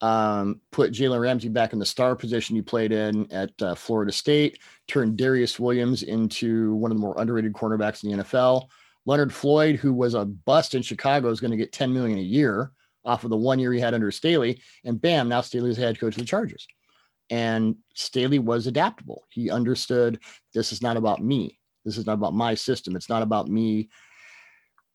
um, 0.00 0.60
put 0.70 0.92
Jalen 0.92 1.20
Ramsey 1.20 1.48
back 1.48 1.72
in 1.72 1.78
the 1.78 1.86
star 1.86 2.14
position 2.14 2.54
he 2.54 2.62
played 2.62 2.92
in 2.92 3.30
at 3.32 3.50
uh, 3.62 3.74
Florida 3.74 4.12
State, 4.12 4.58
turned 4.86 5.18
Darious 5.18 5.58
Williams 5.58 6.02
into 6.02 6.74
one 6.74 6.90
of 6.90 6.98
the 6.98 7.00
more 7.00 7.18
underrated 7.18 7.52
cornerbacks 7.52 8.04
in 8.04 8.10
the 8.10 8.24
NFL. 8.24 8.68
Leonard 9.06 9.32
Floyd, 9.32 9.76
who 9.76 9.92
was 9.92 10.14
a 10.14 10.24
bust 10.24 10.74
in 10.74 10.82
Chicago, 10.82 11.30
is 11.30 11.40
going 11.40 11.50
to 11.50 11.56
get 11.56 11.72
10 11.72 11.92
million 11.92 12.18
a 12.18 12.22
year 12.22 12.72
off 13.04 13.24
of 13.24 13.30
the 13.30 13.36
one 13.36 13.58
year 13.58 13.72
he 13.72 13.80
had 13.80 13.94
under 13.94 14.10
Staley. 14.10 14.60
And 14.84 15.00
bam, 15.00 15.28
now 15.28 15.40
Staley's 15.40 15.76
head 15.76 15.98
coach 15.98 16.14
of 16.14 16.20
the 16.20 16.26
Chargers. 16.26 16.66
And 17.30 17.76
Staley 17.94 18.38
was 18.38 18.66
adaptable. 18.66 19.24
He 19.30 19.50
understood 19.50 20.20
this 20.52 20.72
is 20.72 20.82
not 20.82 20.96
about 20.96 21.22
me. 21.22 21.58
This 21.84 21.98
is 21.98 22.06
not 22.06 22.14
about 22.14 22.34
my 22.34 22.54
system. 22.54 22.96
It's 22.96 23.08
not 23.08 23.22
about 23.22 23.48
me 23.48 23.88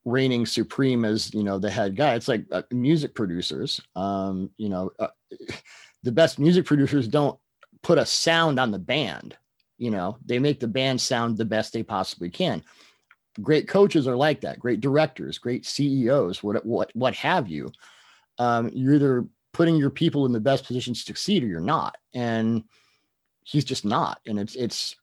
reigning 0.06 0.45
supreme 0.45 1.04
as 1.06 1.34
you 1.34 1.43
know 1.43 1.60
the 1.60 1.69
head 1.69 1.95
guy 1.95 2.15
it's 2.15 2.28
like 2.28 2.45
uh, 2.52 2.62
music 2.72 3.13
producers 3.13 3.82
um 3.95 4.50
you 4.58 4.69
know 4.69 4.89
uh, 5.00 5.08
the 6.04 6.12
best 6.12 6.39
music 6.39 6.65
producers 6.65 7.08
don't 7.08 7.38
put 7.84 7.98
a 7.98 8.06
sound 8.06 8.60
on 8.60 8.72
the 8.72 8.80
band 8.80 9.38
you 9.78 9.91
know 9.91 10.17
they 10.26 10.39
make 10.39 10.60
the 10.60 10.67
band 10.67 11.00
sound 11.00 11.38
the 11.38 11.45
best 11.45 11.74
they 11.74 11.84
possibly 11.84 12.30
can 12.30 12.63
great 13.41 13.67
coaches 13.67 14.08
are 14.08 14.15
like 14.15 14.41
that 14.41 14.60
great 14.60 14.80
directors 14.80 15.38
great 15.38 15.65
ceos 15.65 16.41
what 16.41 16.65
what 16.65 16.89
what 16.95 17.13
have 17.13 17.48
you 17.50 17.69
um 18.39 18.69
you're 18.73 18.95
either 18.95 19.25
putting 19.54 19.75
your 19.75 19.89
people 19.89 20.25
in 20.25 20.32
the 20.32 20.39
best 20.39 20.65
position 20.65 20.93
to 20.93 20.99
succeed 20.99 21.43
or 21.43 21.47
you're 21.47 21.60
not 21.60 21.97
and 22.13 22.63
he's 23.43 23.65
just 23.65 23.86
not 23.86 24.19
and 24.25 24.39
it's 24.39 24.56
it's 24.56 24.95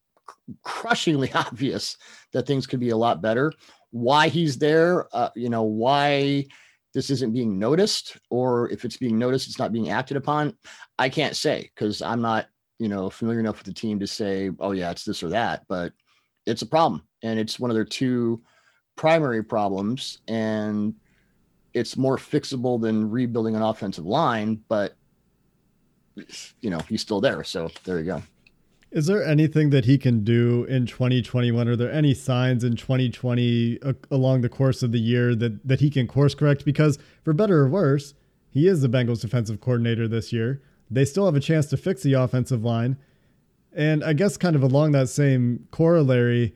crushingly 0.63 1.33
obvious 1.35 1.97
that 2.33 2.47
things 2.47 2.67
could 2.67 2.81
be 2.81 2.91
a 2.91 2.97
lot 2.97 3.23
better 3.23 3.53
why 3.97 4.29
he's 4.29 4.59
there, 4.59 5.07
uh, 5.17 5.31
you 5.35 5.49
know, 5.49 5.63
why 5.63 6.47
this 6.93 7.11
isn't 7.11 7.33
being 7.33 7.59
noticed, 7.59 8.19
or 8.31 8.71
if 8.71 8.85
it's 8.85 8.97
being 8.97 9.19
noticed, 9.19 9.49
it's 9.49 9.59
not 9.59 9.73
being 9.73 9.91
acted 9.91 10.17
upon. 10.17 10.57
I 10.99 11.09
can't 11.09 11.37
say 11.37 11.71
because 11.75 12.03
I'm 12.03 12.21
not, 12.21 12.47
you 12.79 12.89
know, 12.89 13.11
familiar 13.11 13.41
enough 13.41 13.59
with 13.59 13.67
the 13.67 13.73
team 13.73 13.99
to 14.01 14.07
say, 14.07 14.51
oh, 14.61 14.73
yeah, 14.73 14.91
it's 14.91 15.05
this 15.05 15.23
or 15.23 15.29
that, 15.31 15.65
but 15.69 15.93
it's 16.47 16.63
a 16.63 16.67
problem. 16.67 17.03
And 17.23 17.39
it's 17.39 17.59
one 17.59 17.71
of 17.71 17.75
their 17.75 17.85
two 17.85 18.43
primary 18.97 19.43
problems. 19.43 20.19
And 20.29 20.95
it's 21.77 21.95
more 21.95 22.17
fixable 22.17 22.81
than 22.81 23.11
rebuilding 23.11 23.55
an 23.55 23.61
offensive 23.61 24.07
line, 24.07 24.63
but 24.67 24.97
you 26.63 26.71
know, 26.71 26.79
he's 26.89 27.03
still 27.03 27.21
there. 27.21 27.45
So 27.45 27.71
there 27.85 27.99
you 27.99 28.07
go. 28.07 28.23
Is 28.91 29.07
there 29.07 29.23
anything 29.23 29.69
that 29.71 29.85
he 29.85 29.99
can 29.99 30.25
do 30.25 30.65
in 30.65 30.87
2021? 30.87 31.69
Are 31.69 31.77
there 31.77 31.93
any 31.93 32.15
signs 32.15 32.65
in 32.65 32.77
2020 32.77 33.79
uh, 33.83 33.93
along 34.11 34.41
the 34.41 34.49
course 34.49 34.83
of 34.83 34.93
the 34.93 34.99
year 34.99 35.35
that, 35.35 35.69
that 35.69 35.81
he 35.81 35.91
can 35.91 36.07
course 36.07 36.35
correct? 36.35 36.65
Because 36.65 36.99
for 37.23 37.35
better 37.35 37.59
or 37.59 37.69
worse, 37.69 38.15
he 38.49 38.67
is 38.67 38.81
the 38.81 38.89
Bengals 38.89 39.21
defensive 39.21 39.61
coordinator 39.61 40.09
this 40.09 40.33
year. 40.33 40.63
They 40.91 41.05
still 41.05 41.27
have 41.27 41.37
a 41.37 41.41
chance 41.41 41.67
to 41.67 41.77
fix 41.77 42.03
the 42.03 42.15
offensive 42.15 42.65
line. 42.65 42.97
And 43.75 44.03
I 44.03 44.15
guess, 44.15 44.39
kind 44.39 44.57
of 44.57 44.63
along 44.63 44.93
that 44.93 45.11
same 45.11 45.69
corollary, 45.71 46.55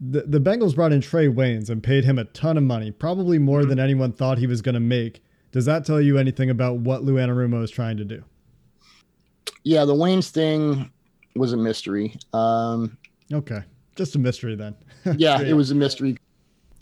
the, 0.00 0.22
the 0.22 0.40
Bengals 0.40 0.74
brought 0.74 0.92
in 0.92 1.00
Trae 1.00 1.32
Waynes 1.32 1.70
and 1.70 1.82
paid 1.82 2.04
him 2.04 2.18
a 2.18 2.24
ton 2.24 2.56
of 2.56 2.64
money, 2.64 2.90
probably 2.90 3.38
more 3.38 3.64
than 3.64 3.78
anyone 3.78 4.12
thought 4.12 4.38
he 4.38 4.46
was 4.46 4.62
going 4.62 4.74
to 4.74 4.80
make. 4.80 5.22
Does 5.52 5.64
that 5.64 5.86
tell 5.86 6.00
you 6.00 6.18
anything 6.18 6.50
about 6.50 6.78
what 6.78 7.02
Lou 7.02 7.14
Anarumo 7.14 7.62
is 7.62 7.70
trying 7.70 7.96
to 7.96 8.04
do? 8.04 8.22
Yeah, 9.64 9.84
the 9.84 9.94
Waynes 9.94 10.28
thing 10.28 10.90
was 11.34 11.52
a 11.52 11.56
mystery. 11.56 12.14
Um, 12.32 12.98
okay, 13.32 13.62
just 13.94 14.14
a 14.14 14.18
mystery 14.18 14.54
then. 14.54 14.76
yeah, 15.16 15.40
it 15.40 15.54
was 15.54 15.70
a 15.70 15.74
mystery. 15.74 16.18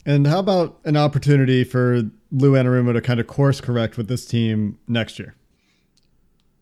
And 0.05 0.27
how 0.27 0.39
about 0.39 0.79
an 0.83 0.97
opportunity 0.97 1.63
for 1.63 2.03
Lou 2.31 2.51
Anarumo 2.51 2.93
to 2.93 3.01
kind 3.01 3.19
of 3.19 3.27
course 3.27 3.61
correct 3.61 3.97
with 3.97 4.07
this 4.07 4.25
team 4.25 4.77
next 4.87 5.17
year? 5.17 5.35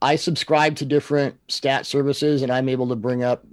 I 0.02 0.18
subscribe 0.18 0.76
to 0.78 0.86
different 0.86 1.36
stat 1.48 1.86
services, 1.86 2.42
and 2.42 2.52
I'm 2.52 2.70
able 2.70 2.88
to 2.90 2.96
bring 2.96 3.24
up 3.24 3.46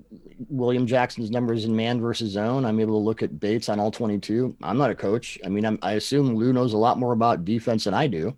William 0.49 0.87
Jackson's 0.87 1.31
numbers 1.31 1.65
in 1.65 1.75
man 1.75 2.01
versus 2.01 2.33
zone. 2.33 2.65
I'm 2.65 2.81
able 2.81 2.99
to 2.99 3.05
look 3.05 3.23
at 3.23 3.39
Bates 3.39 3.69
on 3.69 3.79
all 3.79 3.91
22. 3.91 4.57
I'm 4.63 4.79
not 4.79 4.91
a 4.91 4.95
coach. 4.95 5.39
I 5.45 5.49
mean, 5.49 5.67
I'm, 5.67 5.79
i 5.83 5.93
assume 5.93 6.35
Lou 6.35 6.53
knows 6.53 6.73
a 6.73 6.79
lot 6.79 6.99
more 6.99 7.13
about 7.13 7.45
defense 7.45 7.85
than 7.85 7.95
I 7.95 8.07
do. 8.07 8.35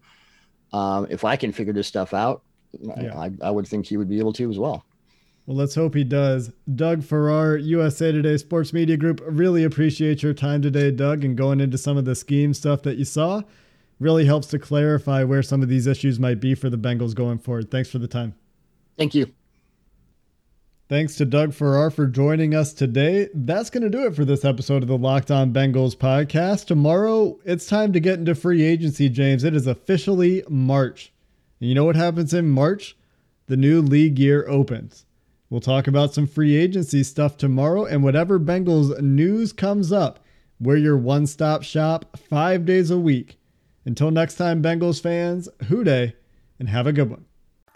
Um, 0.73 1.07
if 1.11 1.25
I 1.25 1.37
can 1.37 1.53
figure 1.53 1.73
this 1.73 1.87
stuff 1.87 2.15
out, 2.15 2.43
yeah. 2.81 3.17
I, 3.17 3.31
I 3.43 3.51
would 3.51 3.69
think 3.69 3.87
he 3.87 3.97
would 3.97 4.09
be 4.09 4.19
able 4.19 4.33
to 4.35 4.51
as 4.51 4.59
well. 4.59 4.85
Well, 5.47 5.57
let's 5.57 5.75
hope 5.75 5.95
he 5.95 6.05
does. 6.05 6.53
Doug 6.75 7.03
Farrar, 7.03 7.57
USA 7.57 8.13
Today 8.13 8.37
Sports 8.37 8.73
Media 8.73 8.97
Group, 8.97 9.21
really 9.27 9.65
appreciate 9.65 10.23
your 10.23 10.35
time 10.35 10.63
today, 10.63 10.91
Doug, 10.91 11.25
and 11.25 11.37
going 11.37 11.61
into 11.61 11.77
some 11.77 11.97
of 11.97 12.05
the 12.05 12.15
scheme 12.15 12.55
stuff 12.55 12.83
that 12.83 12.97
you 12.97 13.05
saw. 13.05 13.43
Really 13.99 14.25
helps 14.25 14.49
to 14.49 14.59
clarify 14.59 15.23
where 15.25 15.43
some 15.43 15.63
of 15.63 15.69
these 15.69 15.87
issues 15.87 16.19
might 16.19 16.41
be 16.41 16.55
for 16.55 16.71
the 16.71 16.79
Bengals 16.79 17.15
going 17.15 17.39
forward. 17.39 17.71
Thanks 17.71 17.89
for 17.89 17.99
the 17.99 18.09
time. 18.09 18.35
Thank 18.97 19.15
you. 19.15 19.33
Thanks 20.93 21.15
to 21.15 21.25
Doug 21.25 21.55
Farrar 21.55 21.91
for 21.91 22.07
joining 22.07 22.55
us 22.55 22.75
today. 22.75 23.31
That's 23.33 23.71
going 23.71 23.83
to 23.83 23.89
do 23.89 24.05
it 24.05 24.15
for 24.15 24.27
this 24.27 24.45
episode 24.45 24.83
of 24.83 24.89
the 24.89 24.99
Locked 24.99 25.31
On 25.31 25.51
Bengals 25.51 25.97
podcast. 25.97 26.67
Tomorrow, 26.67 27.39
it's 27.47 27.65
time 27.65 27.95
to 27.95 27.99
get 27.99 28.19
into 28.19 28.35
free 28.35 28.63
agency, 28.63 29.09
James. 29.09 29.43
It 29.43 29.57
is 29.57 29.67
officially 29.67 30.45
March. 30.51 31.11
And 31.61 31.71
you 31.71 31.75
know 31.75 31.87
what 31.87 31.97
happens 31.97 32.35
in 32.35 32.51
March? 32.51 32.95
The 33.47 33.57
new 33.57 33.81
league 33.81 34.19
year 34.19 34.47
opens. 34.47 35.07
We'll 35.49 35.63
talk 35.63 35.87
about 35.87 36.13
some 36.13 36.27
free 36.27 36.57
agency 36.57 37.05
stuff 37.05 37.39
tomorrow 37.39 37.87
and 37.87 38.05
whatever 38.05 38.39
Bengals 38.39 39.01
news 39.01 39.55
comes 39.55 39.93
up. 39.93 40.23
We're 40.61 40.77
your 40.77 40.99
one 40.99 41.27
stop 41.27 41.63
shop 41.63 42.19
five 42.19 42.67
days 42.67 42.91
a 42.91 42.99
week. 42.99 43.39
Until 43.87 44.11
next 44.11 44.35
time, 44.35 44.63
Bengals 44.63 45.01
fans, 45.01 45.49
Who 45.69 45.85
Dey, 45.85 46.17
and 46.59 46.69
have 46.69 46.87
a 46.87 46.93
good 46.93 47.09
one. 47.09 47.25